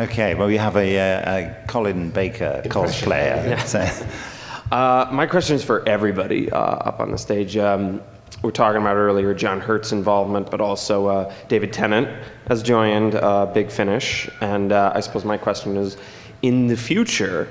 [0.00, 3.48] Okay, well, we have a, uh, a Colin Baker cosplayer.
[3.48, 3.62] Yeah.
[3.64, 4.06] So-
[4.72, 7.58] Uh, my question is for everybody uh, up on the stage.
[7.58, 8.00] Um,
[8.42, 12.08] we are talking about earlier John Hurt's involvement, but also uh, David Tennant
[12.48, 14.30] has joined uh, Big Finish.
[14.40, 15.98] And uh, I suppose my question is
[16.40, 17.48] in the future,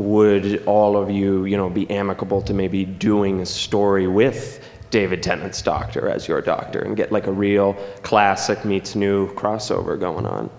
[0.00, 5.22] would all of you, you know, be amicable to maybe doing a story with David
[5.22, 10.26] Tennant's doctor as your doctor and get like a real classic meets new crossover going
[10.26, 10.50] on?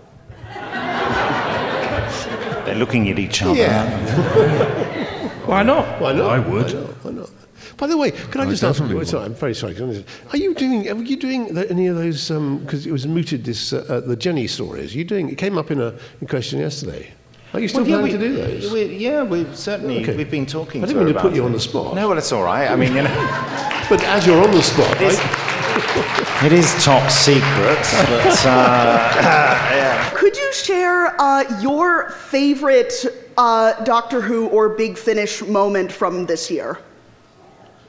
[2.66, 3.56] They're looking at each other.
[3.56, 5.40] Yeah.
[5.46, 6.00] Why not?
[6.00, 6.30] Why not?
[6.30, 6.72] I would.
[6.74, 7.04] Why not?
[7.04, 7.30] Why not?
[7.78, 8.80] By the way, can I I just ask?
[8.80, 9.74] definitely Sorry, I'm very sorry.
[9.74, 10.88] I just- Are you doing?
[10.88, 12.30] Are you doing any of those?
[12.30, 14.94] Because it was mooted this uh, uh, the Jenny stories.
[14.94, 15.30] Are you doing?
[15.30, 17.12] It came up in a in question yesterday.
[17.54, 18.72] Are you still Well, yeah, planning we- to do those?
[18.72, 20.16] we- yeah, we've certainly Okay.
[20.16, 20.84] we've been talking.
[20.84, 21.46] I didn't mean her to put you it.
[21.46, 21.96] on the spot.
[21.96, 22.70] No, well, it's all right.
[22.72, 23.10] I mean, you know,
[23.90, 25.20] But as you're on the spot, It is-
[26.46, 27.78] it is top secret,
[28.08, 29.12] but uh,
[29.76, 30.10] yeah.
[30.14, 32.94] Could you share uh, your favorite
[33.38, 36.80] uh, Doctor Who or Big Finish moment from this year?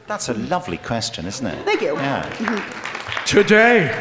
[0.08, 1.64] That's a lovely question, isn't it?
[1.64, 1.94] Thank you.
[1.94, 2.28] Yeah.
[2.38, 3.24] Mhm.
[3.26, 3.94] Today.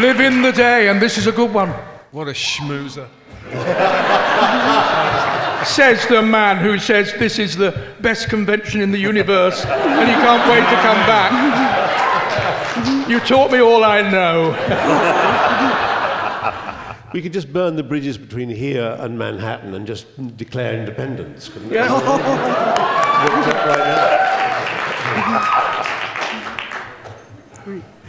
[0.00, 1.70] Live in the day, and this is a good one.
[2.10, 3.08] What a schmoozer.
[5.64, 10.14] Says the man who says this is the best convention in the universe and he
[10.14, 11.32] can't wait to come back.
[13.08, 14.50] You taught me all I know.
[17.14, 21.48] we could just burn the bridges between here and Manhattan and just declare independence.
[21.48, 21.86] Couldn't Yeah.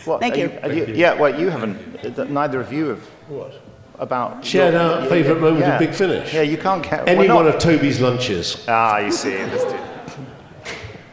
[0.07, 0.59] What, Thank are you.
[0.63, 2.29] are you- yeah, well, you haven't.
[2.31, 3.03] Neither of you have.
[3.27, 3.53] What?
[3.99, 5.73] About Shared your- our yeah, favourite moment yeah.
[5.73, 6.33] of Big Finish.
[6.33, 8.63] Yeah, you can't get Any one of Toby's lunches.
[8.67, 9.33] Ah, you see.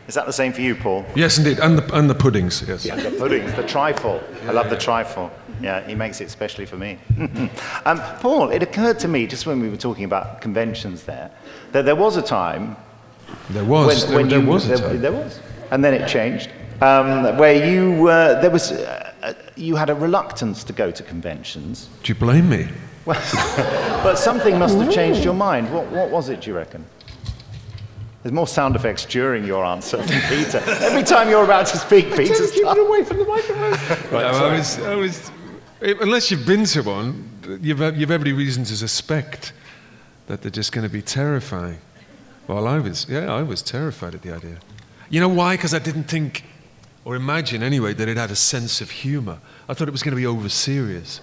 [0.07, 1.05] Is that the same for you, Paul?
[1.17, 1.59] Yes, indeed.
[1.61, 2.85] And the, and the puddings, yes.
[2.85, 4.23] Yeah, the puddings, the trifle.
[4.47, 5.31] I love the trifle.
[5.63, 6.99] Yeah, he makes it especially for me.
[7.87, 11.31] um, Paul, it occurred to me just when we were talking about conventions there
[11.73, 12.77] that there was a time.
[13.51, 14.07] There was.
[14.07, 15.01] there, there you- was a there, time.
[15.01, 15.41] there was,
[15.71, 16.51] and then it changed.
[16.81, 21.03] Um, where you uh, there was uh, uh, you had a reluctance to go to
[21.03, 21.89] conventions.
[22.03, 22.69] Do you blame me?
[23.07, 23.21] Well,
[24.03, 25.73] but something must have changed your mind.
[25.73, 26.85] What, what was it, do you reckon?
[28.23, 30.59] There's more sound effects during your answer from Peter.
[30.83, 32.33] Every time you're about to speak, Peter.
[32.33, 34.11] Peter's keep it away from the microphone.
[34.13, 35.31] No, I was, I was,
[35.83, 37.29] eh, unless you've been to one,
[37.61, 39.53] you've, you've every reason to suspect
[40.27, 41.79] that they're just going to be terrifying.
[42.49, 44.59] Well, I was, yeah, I was terrified at the idea.
[45.11, 45.57] You know why?
[45.57, 46.45] Because I didn't think,
[47.05, 49.39] or imagine anyway, that it had a sense of humour.
[49.69, 51.21] I thought it was going to be over serious.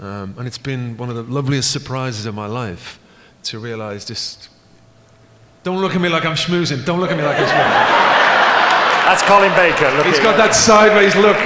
[0.00, 2.98] Um, and it's been one of the loveliest surprises of my life
[3.44, 4.48] to realise just.
[5.62, 6.84] Don't look at me like I'm schmoozing.
[6.84, 8.04] Don't look at me like I'm schmoozing.
[9.04, 9.94] That's Colin Baker.
[9.96, 11.36] Looking He's got that sideways look.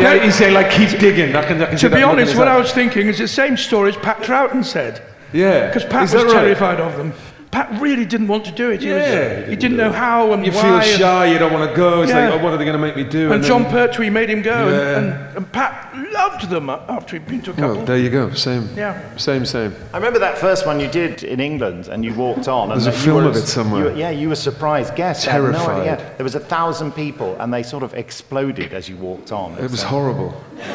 [0.00, 1.36] Yeah, he's saying like keep digging.
[1.36, 2.54] I can, I can To be look in honest, what eye.
[2.54, 5.02] I was thinking is the same story as Pat Troughton said.
[5.32, 5.66] Yeah.
[5.66, 6.32] Because Pat Is was right?
[6.32, 7.12] terrified of them.
[7.54, 8.82] Pat really didn't want to do it.
[8.82, 9.46] He, was- Yeah.
[9.46, 10.62] he didn't know how and You why.
[10.62, 12.02] feel and- shy, you don't want to go.
[12.02, 12.28] It's Yeah.
[12.30, 13.32] like, oh, what are they going to make me do?
[13.32, 14.98] And, Jon then- Pertwee made him go, and- Yeah.
[14.98, 17.78] and, and Pat loved them after he'd been to a couple.
[17.82, 18.32] Oh, there you go.
[18.32, 18.68] Same.
[18.76, 18.98] Yeah.
[19.16, 19.72] Same, same.
[19.92, 22.72] I remember that first one you did in England, and you walked on.
[22.72, 23.92] And There's a you film were- of it somewhere.
[23.92, 24.96] you- yeah, you were surprised.
[24.96, 26.00] Guests had no Terrified.
[26.18, 29.54] There was a thousand people, and they sort of exploded as you walked on.
[29.60, 30.34] It was uh, horrible.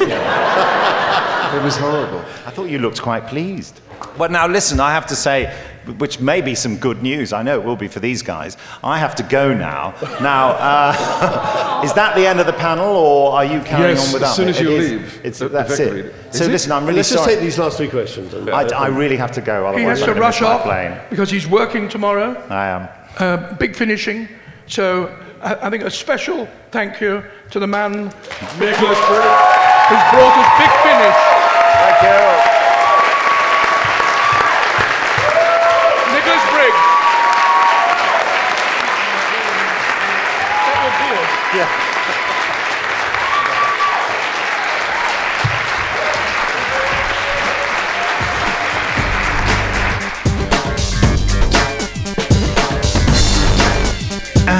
[1.52, 2.20] It was horrible.
[2.46, 3.80] I thought you looked quite pleased.
[4.16, 5.52] But now, listen, I have to say,
[5.98, 7.32] which may be some good news.
[7.32, 8.56] I know it will be for these guys.
[8.82, 9.94] I have to go now.
[10.20, 14.14] Now, uh, is that the end of the panel, or are you carrying Yes, on
[14.14, 14.28] with us?
[14.28, 14.36] as us?
[14.36, 15.92] soon as It you is- leave, It's, the- that's the it.
[16.04, 16.14] victory.
[16.32, 16.50] So it?
[16.50, 18.34] listen, I'm really Let's just take these last three questions.
[18.34, 21.00] I, I really have to go, He has I'm to rush miss my off plane.
[21.10, 22.34] because he's working tomorrow.
[22.48, 22.88] I am.
[23.18, 24.28] Uh, big finishing.
[24.66, 29.42] So I, I think a special thank you to the man Nicholas Briggs,
[29.88, 31.16] who's brought us big finish.
[31.80, 32.59] Thank you.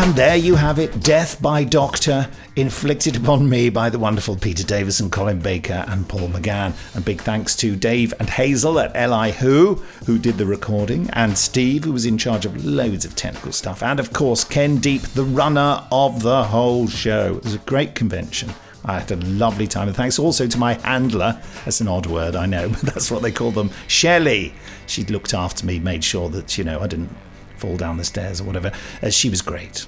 [0.01, 2.27] And there you have it Death by Doctor,
[2.57, 6.73] inflicted upon me by the wonderful Peter Davison, Colin Baker, and Paul McGann.
[6.97, 9.33] And big thanks to Dave and Hazel at L.I.
[9.33, 9.75] Who,
[10.07, 13.83] who did the recording, and Steve, who was in charge of loads of technical stuff,
[13.83, 17.37] and of course, Ken Deep, the runner of the whole show.
[17.37, 18.55] It was a great convention.
[18.87, 19.89] I had a lovely time.
[19.89, 21.39] And thanks also to my handler.
[21.67, 23.71] That's an odd word, I know, but that's what they call them.
[23.87, 24.55] Shelley.
[24.87, 27.15] She looked after me, made sure that, you know, I didn't
[27.61, 28.73] fall down the stairs or whatever.
[29.03, 29.87] Uh, she was great.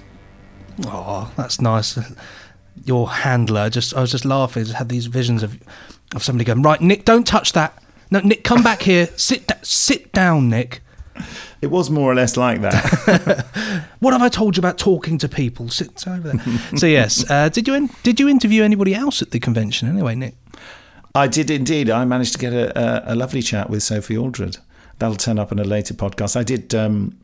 [0.87, 1.99] Oh, that's nice.
[2.85, 5.59] Your handler just I was just laughing, just had these visions of
[6.15, 7.83] of somebody going, Right, Nick, don't touch that.
[8.11, 9.09] No, Nick, come back here.
[9.17, 10.83] Sit da- sit down, Nick.
[11.61, 13.47] It was more or less like that.
[14.01, 15.69] What have I told you about talking to people?
[15.69, 16.59] Sit over there.
[16.77, 20.15] so yes, uh, did you in- did you interview anybody else at the convention anyway,
[20.17, 20.35] Nick?
[21.15, 21.89] I did indeed.
[21.91, 22.67] I managed to get a,
[23.11, 24.57] a, a lovely chat with Sophie Aldred.
[24.99, 26.37] That'll turn up in a later podcast.
[26.37, 26.75] I did.
[26.75, 27.19] Um,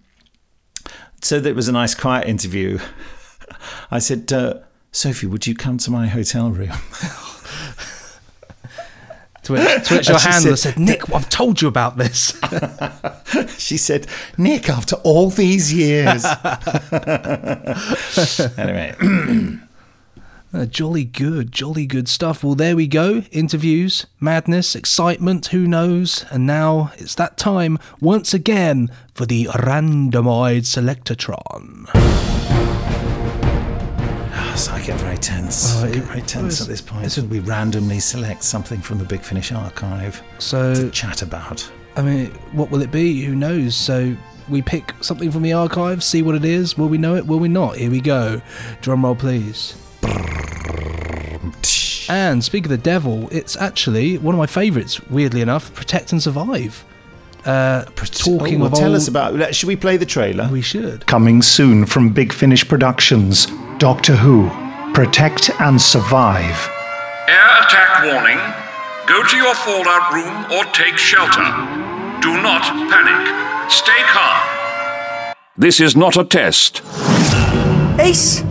[1.21, 2.79] so that it was a nice, quiet interview.
[3.91, 4.55] I said, uh,
[4.93, 6.73] Sophie, would you come to my hotel room?
[9.45, 12.39] To which, to which your And she said- said, Nick, I've told you about this.
[13.57, 14.07] she said,
[14.37, 16.23] Nick, after all these years.
[18.59, 18.95] anyway.
[20.51, 22.43] Uh, jolly good, jolly good stuff.
[22.43, 23.23] Well, there we go.
[23.33, 26.25] Interviews, madness, excitement, who knows?
[26.31, 31.87] And now it's that time once again for the randomized selectatron.
[34.57, 35.75] So I get very tense.
[35.77, 37.13] Oh, I get very tense at this point.
[37.13, 41.71] So we randomly select something from the Big Finish archive So, to chat about.
[41.97, 43.23] I mean, what will it be?
[43.23, 43.77] Who knows?
[43.77, 44.17] So
[44.49, 46.79] we pick something from the archive, see what it is.
[46.79, 47.27] Will we know it?
[47.27, 47.77] Will we not?
[47.77, 48.41] Here we go.
[48.81, 49.77] Drum roll, please.
[52.11, 55.01] And speak of the devil, it's actually one of my favourites.
[55.11, 56.85] Weirdly enough, Protect and Survive.
[57.45, 59.55] Uh, talking Oh, well, of tell old, us about.
[59.55, 60.49] Should we play the trailer?
[60.51, 61.07] We should.
[61.07, 63.47] Coming soon from Big Finish Productions
[63.79, 64.49] Doctor Who
[64.95, 66.69] Protect and Survive.
[67.29, 68.39] Air attack warning.
[69.07, 71.45] Go to your fallout room or take shelter.
[72.21, 73.71] Do not panic.
[73.71, 75.35] Stay calm.
[75.57, 76.83] This is not a test.
[78.01, 78.43] Ace,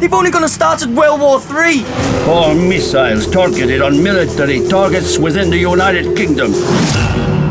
[0.00, 1.84] they've only gonna start at World War Three.
[2.26, 6.52] All missiles targeted on military targets within the United Kingdom.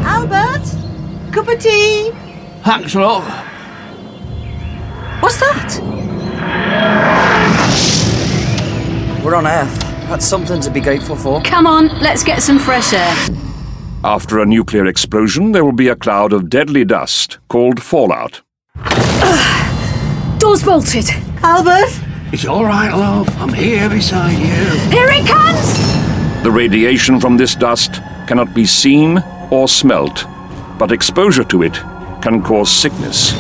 [0.04, 0.66] Albert?
[1.32, 2.12] Cup of tea?
[2.64, 3.24] Thanks, love.
[5.22, 5.80] What's that?
[9.24, 9.80] We're on Earth.
[10.10, 11.42] That's something to be grateful for.
[11.44, 13.16] Come on, let's get some fresh air.
[14.04, 18.42] After a nuclear explosion, there will be a cloud of deadly dust called fallout.
[20.40, 21.10] Door's bolted.
[21.44, 22.09] Albert?
[22.32, 23.28] It's all right, love.
[23.42, 24.92] I'm here beside you.
[24.92, 26.44] Here it comes!
[26.44, 27.94] The radiation from this dust
[28.28, 30.26] cannot be seen or smelt,
[30.78, 31.74] but exposure to it
[32.22, 33.34] can cause sickness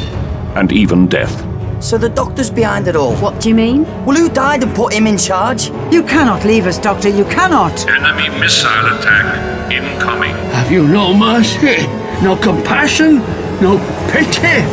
[0.55, 1.45] and even death.
[1.83, 3.15] So the doctor's behind it all.
[3.17, 3.83] What do you mean?
[4.05, 5.67] Well, who died and put him in charge?
[5.93, 7.09] You cannot leave us, Doctor.
[7.09, 7.87] You cannot.
[7.87, 10.33] Enemy missile attack incoming.
[10.51, 11.85] Have you no mercy?
[12.23, 13.19] No compassion?
[13.61, 13.77] No
[14.11, 14.65] pity?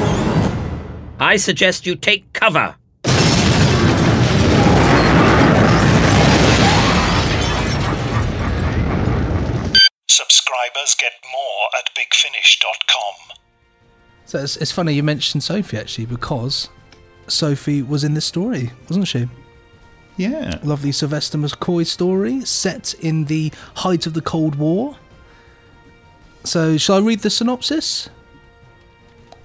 [1.20, 2.76] I suggest you take cover.
[10.77, 13.37] Subscribers get more at bigfinish.com.
[14.27, 16.68] So it's, it's funny you mentioned Sophie actually because
[17.29, 19.29] Sophie was in this story, wasn't she?
[20.16, 20.59] Yeah.
[20.62, 24.97] Lovely Sylvester McCoy story set in the height of the Cold War.
[26.45, 28.09] So, shall I read the synopsis?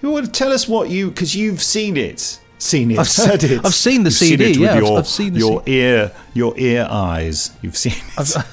[0.01, 3.43] You want to tell us what you, because you've seen it, seen it, I've heard
[3.43, 3.65] it.
[3.65, 5.63] I've seen the You've CD, Seen it yeah, with I've- your, I've seen the your
[5.65, 7.51] C- ear, your ear eyes.
[7.61, 8.35] You've seen it.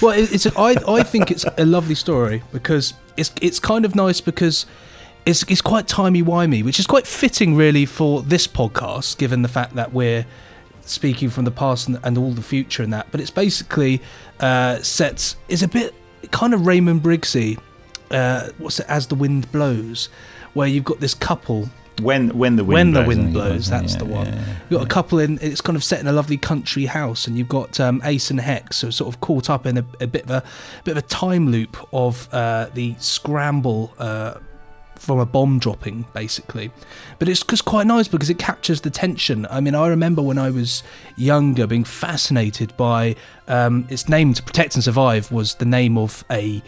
[0.00, 3.84] Well, it- it's a, I, I think it's a lovely story because it's it's kind
[3.84, 4.66] of nice because
[5.26, 9.48] it's it's quite timey wimey, which is quite fitting really for this podcast, given the
[9.48, 10.26] fact that we're
[10.80, 13.06] speaking from the past and, and all the future and that.
[13.12, 14.02] But it's basically
[14.40, 15.94] uh, sets is a bit
[16.32, 17.58] kind of Raymond Briggsy.
[18.10, 18.86] Uh, what's it?
[18.88, 20.08] As the wind blows,
[20.54, 21.68] where you've got this couple
[22.00, 24.26] when when the wind when blows, the wind blows, that's yeah, the one.
[24.26, 24.56] yeah, yeah.
[24.70, 25.38] You've got a couple in.
[25.42, 28.40] It's kind of set in a lovely country house, and you've got um, Ace and
[28.40, 30.44] Hex, so sort of caught up in a, a bit of a
[30.84, 33.92] bit of a time loop of uh, the scramble.
[33.98, 34.34] Uh,
[34.94, 36.70] from a bomb dropping, basically,
[37.18, 39.48] but it's just quite nice because it captures the tension.
[39.50, 40.84] I mean, I remember when I was
[41.16, 43.16] younger being fascinated by
[43.48, 46.62] um, its name to protect and survive was the name of a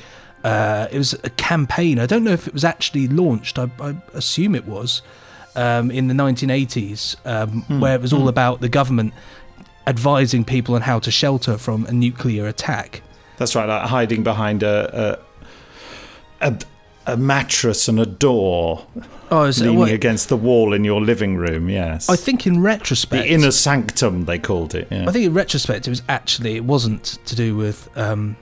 [0.45, 1.99] uh, it was a campaign.
[1.99, 3.59] I don't know if it was actually launched.
[3.59, 5.03] I, I assume it was
[5.57, 7.81] um, in the 1980s, um, Hmm.
[7.81, 8.29] where it was all Hmm.
[8.29, 9.13] about the government
[9.87, 13.03] advising people on how to shelter from a nuclear attack.
[13.37, 15.19] That's right, like hiding behind a
[16.41, 16.59] a, a,
[17.07, 18.87] a mattress and a door,
[19.31, 21.69] Oh, is it- leaning what- against the wall in your living room.
[21.69, 24.89] Yes, I think in retrospect, the inner sanctum they called it.
[24.91, 25.07] Yeah.
[25.09, 28.37] I think in retrospect, it was actually it wasn't to do with um,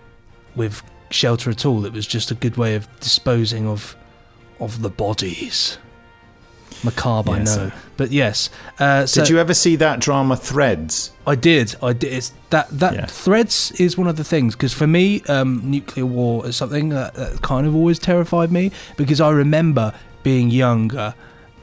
[0.57, 0.83] with
[1.13, 1.85] shelter at all.
[1.85, 3.97] It was just a good way of disposing of
[4.61, 5.79] of the bodies.
[6.85, 8.51] Macabre, I know, but yes.
[8.79, 11.13] Uh, so Did you ever see that drama Threads?
[11.27, 11.77] I did.
[11.83, 12.13] I did.
[12.13, 16.47] It's that that threads is one of the things because for me, um, nuclear war
[16.47, 21.15] is something that, that kind of always terrified me because I remember being younger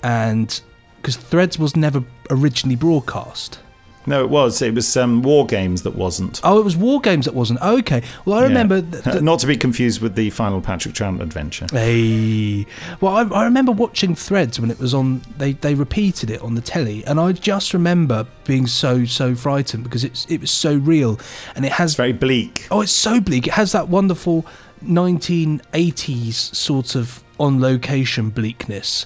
[0.03, 0.61] and
[0.97, 3.59] because threads was never originally broadcast.
[4.05, 4.61] No, it was.
[4.61, 6.39] It was um, War Games that wasn't.
[6.43, 7.61] Oh, it was War Games that wasn't.
[7.61, 8.01] Okay.
[8.25, 8.77] Well, I remember.
[8.79, 9.01] Yeah.
[9.01, 11.67] th- Not to be confused with the final Patrick Troughton adventure.
[11.71, 12.65] Hey,
[13.01, 15.21] well, I, I remember watching Threads when it was on.
[15.37, 19.83] They they repeated it on the telly, and I just remember being so so frightened
[19.83, 21.19] because it's it was so real,
[21.55, 22.67] and it has very bleak.
[22.71, 23.47] Oh, it's so bleak.
[23.47, 24.45] It has that wonderful
[24.83, 29.05] 1980s sort of on location bleakness,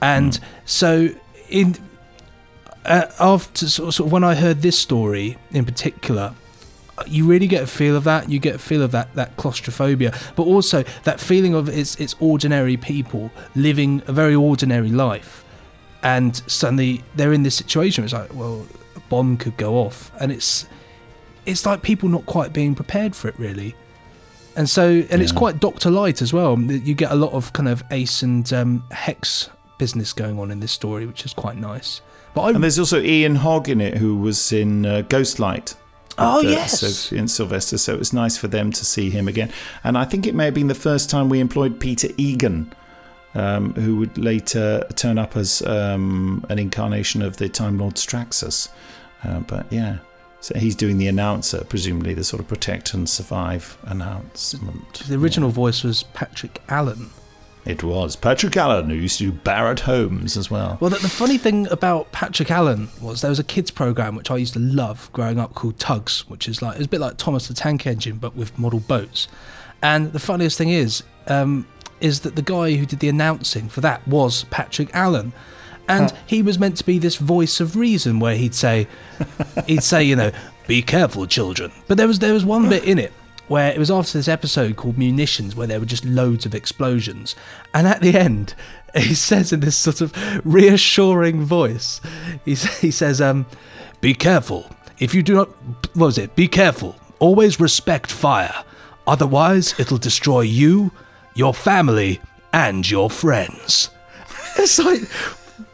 [0.00, 0.44] and Hmm.
[0.64, 1.08] so
[1.48, 1.76] in
[2.88, 6.34] after sort of, sort of when I heard this story in particular,
[7.06, 8.28] you really get a feel of that.
[8.28, 12.14] You get a feel of that that claustrophobia, but also that feeling of it's it's
[12.20, 15.44] ordinary people living a very ordinary life,
[16.02, 18.04] and suddenly they're in this situation.
[18.04, 18.66] It's like, well,
[18.96, 20.66] a bomb could go off, and it's
[21.46, 23.74] it's like people not quite being prepared for it, really.
[24.56, 26.58] And so, and it's quite Doctor Light as well.
[26.60, 30.58] You get a lot of kind of Ace and um, Hex business going on in
[30.58, 32.00] this story, which is quite nice.
[32.38, 35.74] But I and there's also Ian Hogg in it, who was in uh, Ghostlight.
[36.18, 36.80] Oh, with, uh, yes.
[36.80, 37.78] Sophie and Sylvester.
[37.78, 39.50] So it was nice for them to see him again.
[39.82, 42.72] And I think it may have been the first time we employed Peter Egan,
[43.34, 48.68] um, who would later turn up as um, an incarnation of the Time Lord Straxus.
[49.24, 49.98] Uh, but yeah.
[50.40, 55.00] So he's doing the announcer, presumably the sort of protect and survive announcement.
[55.08, 57.10] the original voice was Patrick Allen.
[57.68, 60.78] It was Patrick Allen who used to do Barratt Homes as well.
[60.80, 64.30] Well, the, the funny thing about Patrick Allen was there was a kids program which
[64.30, 67.18] I used to love growing up called Tugs, which is like it's a bit like
[67.18, 69.28] Thomas the Tank Engine but with model boats.
[69.82, 71.66] And the funniest thing is, um,
[72.00, 75.34] is that the guy who did the announcing for that was Patrick Allen,
[75.90, 78.88] and he was meant to be this voice of reason where he'd say,
[79.66, 80.32] he'd say, you know,
[80.66, 81.70] be careful, children.
[81.86, 83.12] But there was there was one bit in it
[83.48, 87.34] where it was after this episode called Munitions, where there were just loads of explosions,
[87.74, 88.54] and at the end,
[88.94, 90.12] he says in this sort of
[90.44, 92.00] reassuring voice,
[92.44, 93.46] he he says, um,
[94.00, 94.70] "Be careful.
[94.98, 95.48] If you do not,
[95.94, 96.34] what was it?
[96.36, 96.96] Be careful.
[97.18, 98.64] Always respect fire.
[99.06, 100.92] Otherwise, it'll destroy you,
[101.34, 102.20] your family,
[102.52, 103.90] and your friends."
[104.60, 105.02] It's like.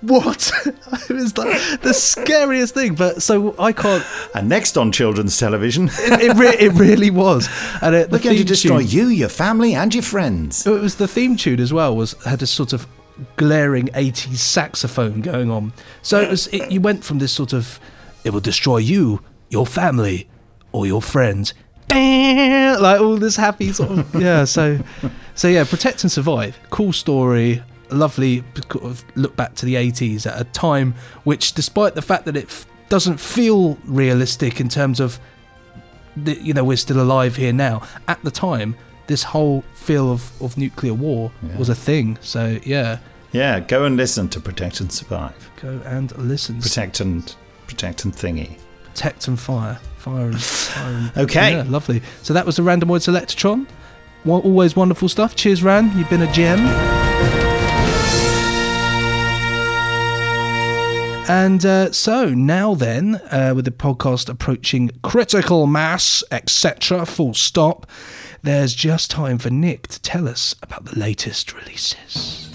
[0.01, 0.51] What?
[0.66, 4.05] it was like the scariest thing, but so I can't.
[4.35, 7.49] And next on children's television, It, it, re- it really was.
[7.80, 10.66] And it, the we're going to destroy tune- you, your family, and your friends.
[10.66, 11.97] It was the theme tune as well.
[11.97, 12.87] Was had a sort of
[13.37, 15.72] glaring '80s saxophone going on.
[16.03, 16.47] So it was.
[16.49, 17.78] It, you went from this sort of,
[18.24, 20.28] it will destroy you, your family,
[20.72, 21.55] or your friends,
[21.91, 24.45] like all this happy sort of yeah.
[24.45, 24.80] So,
[25.35, 26.59] so yeah, protect and survive.
[26.70, 27.62] Cool story.
[27.95, 28.42] Lovely
[29.14, 32.66] look back to the '80s at a time which, despite the fact that it f-
[32.88, 35.18] doesn't feel realistic in terms of
[36.16, 37.82] that you know we're still alive here now.
[38.09, 38.76] At the time,
[39.07, 42.18] this whole feel of, of nuclear war was a thing.
[42.20, 42.99] So yeah,
[43.32, 45.51] Yeah, go and listen to Protect and Survive.
[45.61, 46.61] go and listen.
[46.61, 47.34] Protect and
[47.66, 48.59] protect and thingy.
[48.84, 50.84] Protect and fire, fire and fire.
[50.86, 51.53] And, Okay.
[51.57, 52.01] yeah, lovely.
[52.22, 53.66] So that was the Randomoid Selectron.
[54.24, 55.34] Wa- Always wonderful stuff.
[55.34, 55.97] Cheers, Ran.
[55.99, 57.43] You've been a gem.
[61.27, 67.87] And uh, so now then, uh, with the podcast approaching critical mass, etc., full stop,
[68.43, 72.53] there's just time for Nick to tell us about the latest releases.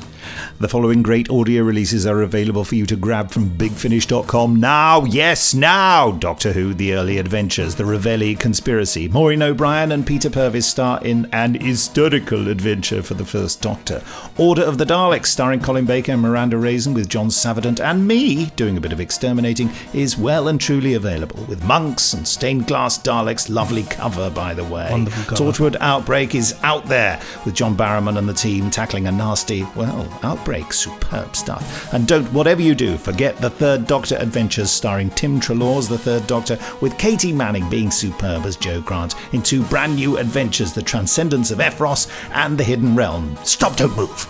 [0.59, 5.05] The following great audio releases are available for you to grab from BigFinish.com now.
[5.05, 6.11] Yes, now!
[6.11, 9.07] Doctor Who: The Early Adventures, The Ravelli Conspiracy.
[9.07, 14.03] Maureen O'Brien and Peter Purves star in an historical adventure for the First Doctor.
[14.37, 18.47] Order of the Daleks, starring Colin Baker and Miranda Raison, with John Savardant and me
[18.55, 22.97] doing a bit of exterminating, is well and truly available with monks and stained glass
[22.97, 23.49] Daleks.
[23.49, 24.87] Lovely cover, by the way.
[24.91, 25.51] Wonderful cover.
[25.51, 30.07] Torchwood Outbreak is out there with John Barrowman and the team tackling a nasty, well,
[30.29, 30.71] outbreak.
[30.73, 31.91] Superb stuff.
[31.93, 36.27] And don't, whatever you do, forget the Third Doctor Adventures starring Tim Treloar's The Third
[36.27, 40.81] Doctor with Katy Manning being superb as Jo Grant in two brand new adventures The
[40.81, 43.37] Transcendence of Ephros and The Hidden Realm.
[43.43, 44.27] Stop, don't move.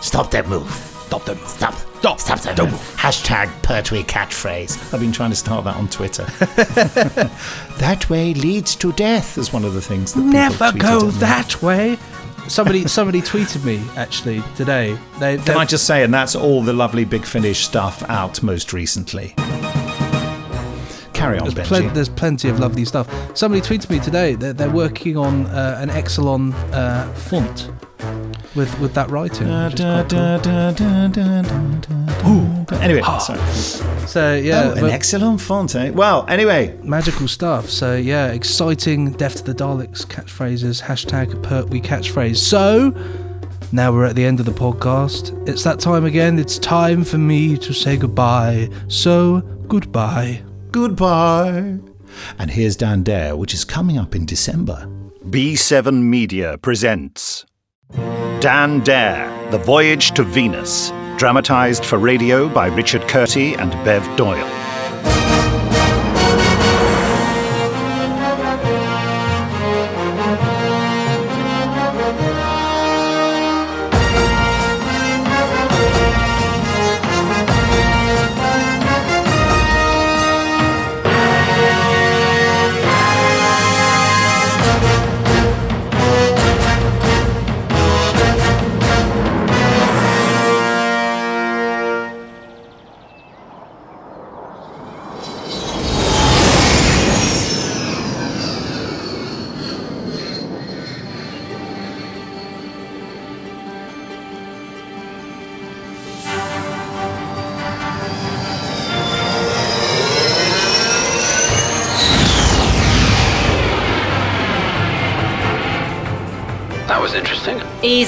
[0.00, 0.70] Stop, don't move.
[1.06, 1.48] Stop, don't move.
[1.48, 1.74] Stop.
[1.98, 2.96] Stop, stop, don't, don't move.
[2.96, 4.94] Hashtag Pertwee catchphrase.
[4.94, 6.24] I've been trying to start that on Twitter.
[7.78, 11.60] that way leads to death is one of the things that people Never go that
[11.60, 11.98] way.
[12.48, 14.98] Somebody, somebody tweeted me actually today.
[15.20, 18.72] They, Can I just say, and that's all the lovely Big Finish stuff out most
[18.72, 19.34] recently.
[21.12, 21.64] Carry on, There's, Benji.
[21.66, 23.08] plen- there's plenty of lovely stuff.
[23.36, 27.70] Somebody tweeted me today that they're working on uh, an Exxilon uh, font
[28.58, 29.48] with with that writing.
[29.48, 29.80] which is.
[32.80, 33.18] Anyway, Ah.
[33.18, 33.40] sorry.
[34.06, 35.90] So yeah, Oh, an excellent font, eh?
[35.90, 36.74] Well, anyway.
[36.82, 37.70] magical stuff.
[37.70, 39.12] So yeah, exciting.
[39.12, 40.82] Death to the Daleks catchphrases.
[40.82, 42.36] Hashtag Pertwee catchphrase.
[42.38, 42.92] So
[43.70, 45.24] Now we're at the end of the podcast.
[45.46, 46.38] It's that time again.
[46.38, 48.70] It's time for me to say goodbye.
[48.88, 50.40] So, goodbye.
[50.72, 51.76] Goodbye.
[52.38, 54.88] And here's Dan Dare, which is coming up in December.
[55.28, 57.44] B7 Media presents
[57.92, 64.67] Dan Dare, The Voyage to Venus, dramatized for radio by Richard Kurti and Bev Doyle.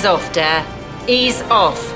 [0.00, 0.64] Ease off, Dare.
[1.06, 1.92] Ease off.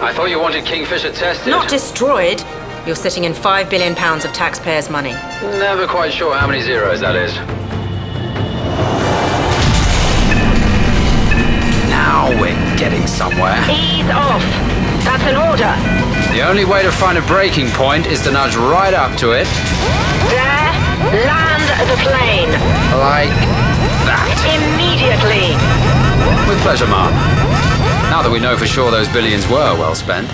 [0.00, 1.48] I thought you wanted Kingfisher tested.
[1.48, 2.40] Not destroyed.
[2.86, 5.10] You're sitting in five billion pounds of taxpayers' money.
[5.58, 7.34] Never quite sure how many zeros that is.
[11.90, 13.58] Now we're getting somewhere.
[13.66, 14.38] Ease off.
[15.02, 15.74] That's an order.
[16.38, 19.48] The only way to find a breaking point is to nudge right up to it,
[20.30, 20.70] Dare,
[21.26, 22.50] land the plane.
[23.02, 23.34] like
[24.06, 24.38] that.
[24.54, 25.93] Immediately.
[26.48, 27.12] With pleasure, ma'am.
[28.10, 30.30] Now that we know for sure those billions were well spent.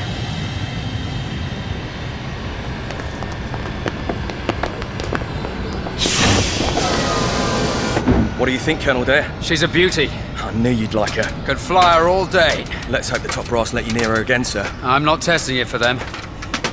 [8.38, 9.30] What do you think, Colonel Dare?
[9.42, 10.08] She's a beauty.
[10.36, 11.44] I knew you'd like her.
[11.44, 12.64] Could fly her all day.
[12.88, 14.62] Let's hope the top brass let you near her again, sir.
[14.82, 15.98] I'm not testing it for them.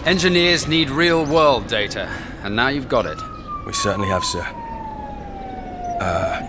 [0.06, 2.10] Engineers need real world data,
[2.44, 3.20] and now you've got it.
[3.66, 4.42] We certainly have, sir.
[6.00, 6.42] Uh,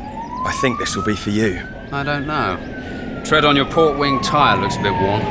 [0.46, 1.66] I think this will be for you.
[1.90, 3.22] I don't know.
[3.24, 5.22] Tread on your port wing tire looks a bit worn.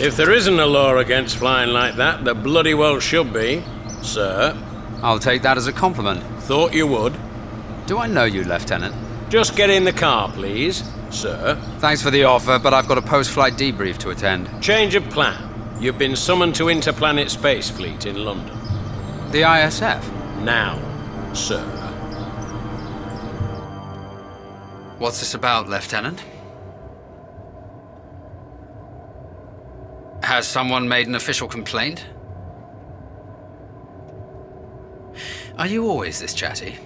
[0.00, 3.62] If there isn't a law against flying like that, there bloody well should be,
[4.02, 4.56] sir.
[5.02, 6.22] I'll take that as a compliment.
[6.42, 7.14] Thought you would.
[7.86, 8.94] Do I know you, Lieutenant?
[9.30, 11.56] Just get in the car, please, sir.
[11.78, 14.48] Thanks for the offer, but I've got a post flight debrief to attend.
[14.62, 15.50] Change of plan.
[15.80, 18.58] You've been summoned to Interplanet Space Fleet in London.
[19.30, 20.02] The ISF?
[20.42, 20.80] Now,
[21.34, 21.83] sir.
[24.98, 26.22] What's this about, Lieutenant?
[30.22, 32.06] Has someone made an official complaint?
[35.58, 36.78] Are you always this chatty?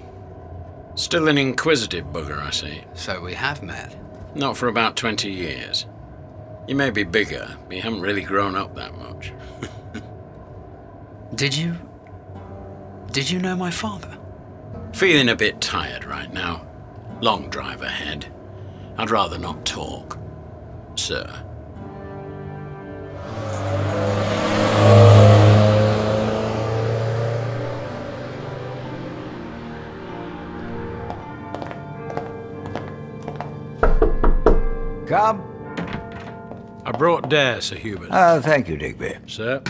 [0.94, 2.82] Still an inquisitive bugger, I see.
[2.94, 3.96] So we have met.
[4.34, 5.86] Not for about 20 years.
[6.66, 9.32] You may be bigger, but you haven't really grown up that much.
[11.34, 11.76] Did you.
[13.12, 14.18] Did you know my father?
[14.92, 16.67] Feeling a bit tired right now.
[17.20, 18.32] Long drive ahead.
[18.96, 20.18] I'd rather not talk,
[20.94, 21.26] sir.
[35.08, 35.42] Come.
[36.84, 38.10] I brought Dare, Sir Hubert.
[38.12, 39.16] Oh, thank you, Digby.
[39.26, 39.62] Sir?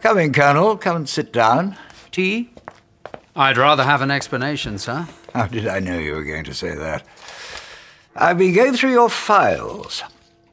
[0.00, 0.76] Come in, Colonel.
[0.78, 1.76] Come and sit down.
[2.10, 2.50] Tea?
[3.36, 5.06] I'd rather have an explanation, sir.
[5.34, 7.04] How did I know you were going to say that?
[8.16, 10.02] I've been going through your files.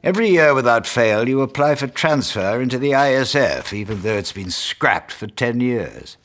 [0.04, 4.50] Every year without fail, you apply for transfer into the ISF, even though it's been
[4.50, 6.16] scrapped for ten years.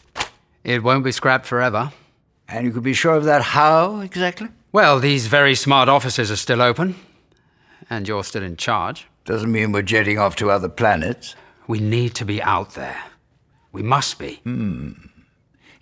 [0.64, 1.92] It won't be scrapped forever.
[2.48, 4.50] And you could be sure of that how, exactly?
[4.72, 6.96] Well, these very smart offices are still open.
[7.90, 9.08] And you're still in charge.
[9.26, 11.36] Doesn't mean we're jetting off to other planets.
[11.68, 13.02] We need to be out there.
[13.72, 14.36] We must be.
[14.44, 14.92] Hmm.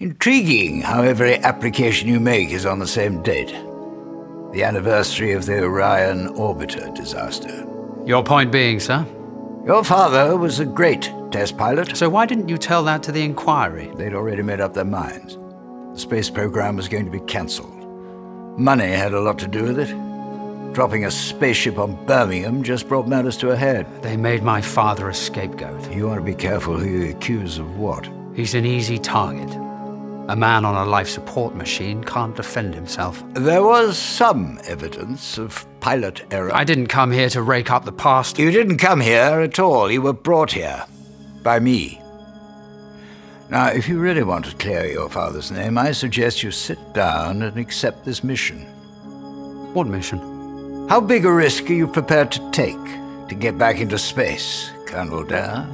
[0.02, 3.50] Intriguing how every application you make is on the same date
[4.54, 7.68] the anniversary of the Orion orbiter disaster.
[8.06, 9.06] Your point being, sir?
[9.66, 11.98] Your father was a great test pilot.
[11.98, 13.92] So why didn't you tell that to the inquiry?
[13.96, 15.38] They'd already made up their minds.
[15.94, 17.86] The space program was going to be cancelled.
[18.58, 20.74] Money had a lot to do with it.
[20.74, 23.86] Dropping a spaceship on Birmingham just brought matters to a head.
[24.02, 25.92] They made my father a scapegoat.
[25.92, 28.10] You want to be careful who you accuse of what.
[28.34, 29.69] He's an easy target.
[30.30, 33.24] A man on a life support machine can't defend himself.
[33.34, 36.54] There was some evidence of pilot error.
[36.54, 38.38] I didn't come here to rake up the past.
[38.38, 39.90] You didn't come here at all.
[39.90, 40.86] You were brought here
[41.42, 42.00] by me.
[43.50, 47.42] Now, if you really want to clear your father's name, I suggest you sit down
[47.42, 48.60] and accept this mission.
[49.74, 50.20] What mission?
[50.90, 52.86] How big a risk are you prepared to take
[53.30, 55.66] to get back into space, Colonel Dare?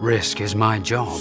[0.00, 1.20] Risk is my job.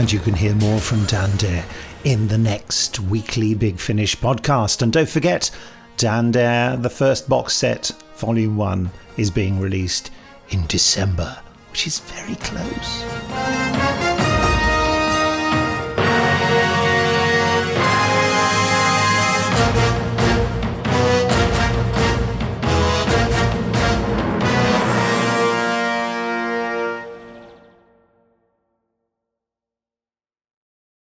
[0.00, 1.62] And you can hear more from Dan Dare
[2.04, 4.80] in the next weekly Big Finish podcast.
[4.80, 5.50] And don't forget,
[5.98, 10.10] Dan Dare, the first box set, Volume 1, is being released
[10.48, 11.38] in December,
[11.70, 13.89] which is very close.